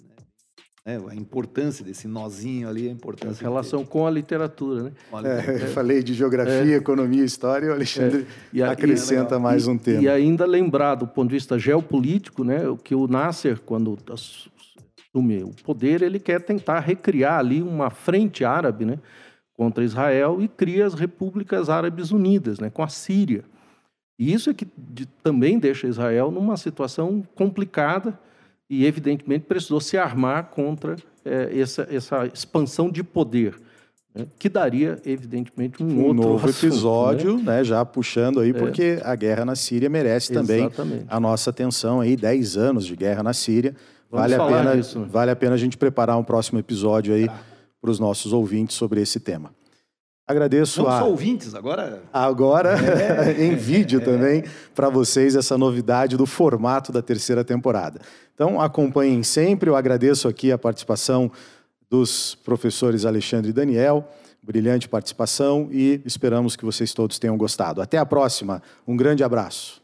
é, 0.85 0.97
a 0.97 1.15
importância 1.15 1.83
desse 1.83 2.07
nozinho 2.07 2.69
ali, 2.69 2.87
a 2.87 2.91
importância. 2.91 3.43
Em 3.43 3.47
relação 3.47 3.83
com 3.83 4.05
a 4.05 4.11
literatura, 4.11 4.83
né? 4.83 4.91
É, 5.23 5.63
eu 5.63 5.67
falei 5.73 6.03
de 6.03 6.13
geografia, 6.13 6.75
é. 6.75 6.77
economia, 6.77 7.23
história, 7.23 7.69
o 7.69 7.73
Alexandre 7.73 8.27
é. 8.53 8.61
a, 8.61 8.71
acrescenta 8.71 9.39
mais 9.39 9.65
e, 9.65 9.69
um 9.71 9.77
tema. 9.79 10.03
E 10.03 10.07
ainda 10.07 10.45
lembrar, 10.45 10.93
do 10.93 11.07
ponto 11.07 11.29
de 11.29 11.33
vista 11.33 11.57
geopolítico, 11.57 12.43
né, 12.43 12.59
que 12.83 12.93
o 12.93 13.07
Nasser, 13.07 13.59
quando 13.61 13.97
assume 14.11 15.43
o 15.43 15.51
poder, 15.63 16.03
ele 16.03 16.19
quer 16.19 16.39
tentar 16.41 16.79
recriar 16.81 17.39
ali 17.39 17.63
uma 17.63 17.89
frente 17.89 18.45
árabe, 18.45 18.85
né, 18.85 18.99
contra 19.53 19.83
Israel 19.83 20.39
e 20.39 20.47
cria 20.47 20.85
as 20.85 20.93
repúblicas 20.93 21.67
árabes 21.67 22.11
unidas, 22.11 22.59
né, 22.59 22.69
com 22.69 22.83
a 22.83 22.89
Síria. 22.89 23.43
E 24.19 24.31
isso 24.31 24.51
é 24.51 24.53
que 24.53 24.67
de, 24.77 25.07
também 25.23 25.57
deixa 25.57 25.87
Israel 25.87 26.29
numa 26.29 26.55
situação 26.57 27.23
complicada, 27.33 28.17
e, 28.69 28.85
evidentemente, 28.85 29.45
precisou 29.45 29.79
se 29.79 29.97
armar 29.97 30.45
contra 30.45 30.95
é, 31.23 31.59
essa, 31.59 31.87
essa 31.89 32.25
expansão 32.25 32.89
de 32.89 33.03
poder, 33.03 33.55
né, 34.13 34.25
que 34.39 34.49
daria, 34.49 34.99
evidentemente, 35.05 35.83
um, 35.83 35.87
um 35.87 36.03
outro 36.05 36.23
novo 36.23 36.47
assunto, 36.47 36.65
episódio, 36.65 37.37
né? 37.37 37.57
né? 37.57 37.63
já 37.63 37.83
puxando 37.85 38.39
aí, 38.39 38.49
é. 38.49 38.53
porque 38.53 38.99
a 39.03 39.15
guerra 39.15 39.45
na 39.45 39.55
Síria 39.55 39.89
merece 39.89 40.31
também 40.31 40.65
Exatamente. 40.65 41.05
a 41.07 41.19
nossa 41.19 41.49
atenção 41.49 41.99
aí, 42.01 42.15
10 42.15 42.57
anos 42.57 42.85
de 42.85 42.95
guerra 42.95 43.21
na 43.21 43.33
Síria. 43.33 43.75
vale 44.09 44.35
a, 44.35 44.45
pena, 44.45 44.75
disso, 44.75 44.99
né? 44.99 45.07
vale 45.09 45.31
a 45.31 45.35
pena 45.35 45.53
a 45.55 45.57
gente 45.57 45.77
preparar 45.77 46.17
um 46.17 46.23
próximo 46.23 46.59
episódio 46.59 47.13
aí 47.13 47.27
tá. 47.27 47.39
para 47.81 47.91
os 47.91 47.99
nossos 47.99 48.33
ouvintes 48.33 48.75
sobre 48.75 49.01
esse 49.01 49.19
tema. 49.19 49.51
Agradeço 50.27 50.81
Não 50.81 50.89
a... 50.89 50.99
só 50.99 51.07
ouvintes, 51.07 51.53
agora... 51.53 52.01
Agora, 52.11 52.75
é, 52.79 53.31
em 53.45 53.55
vídeo 53.55 54.01
é. 54.01 54.03
também, 54.03 54.43
para 54.73 54.89
vocês, 54.89 55.35
essa 55.35 55.57
novidade 55.57 56.17
do 56.17 56.25
formato 56.25 56.91
da 56.91 57.01
terceira 57.01 57.43
temporada. 57.43 57.99
Então, 58.33 58.59
acompanhem 58.59 59.21
sempre. 59.21 59.69
Eu 59.69 59.75
agradeço 59.75 60.27
aqui 60.27 60.51
a 60.51 60.57
participação 60.57 61.31
dos 61.89 62.33
professores 62.35 63.05
Alexandre 63.05 63.51
e 63.51 63.53
Daniel. 63.53 64.09
Brilhante 64.41 64.89
participação 64.89 65.69
e 65.71 66.01
esperamos 66.05 66.55
que 66.55 66.65
vocês 66.65 66.93
todos 66.93 67.19
tenham 67.19 67.37
gostado. 67.37 67.81
Até 67.81 67.97
a 67.97 68.05
próxima. 68.05 68.61
Um 68.87 68.97
grande 68.97 69.23
abraço. 69.23 69.81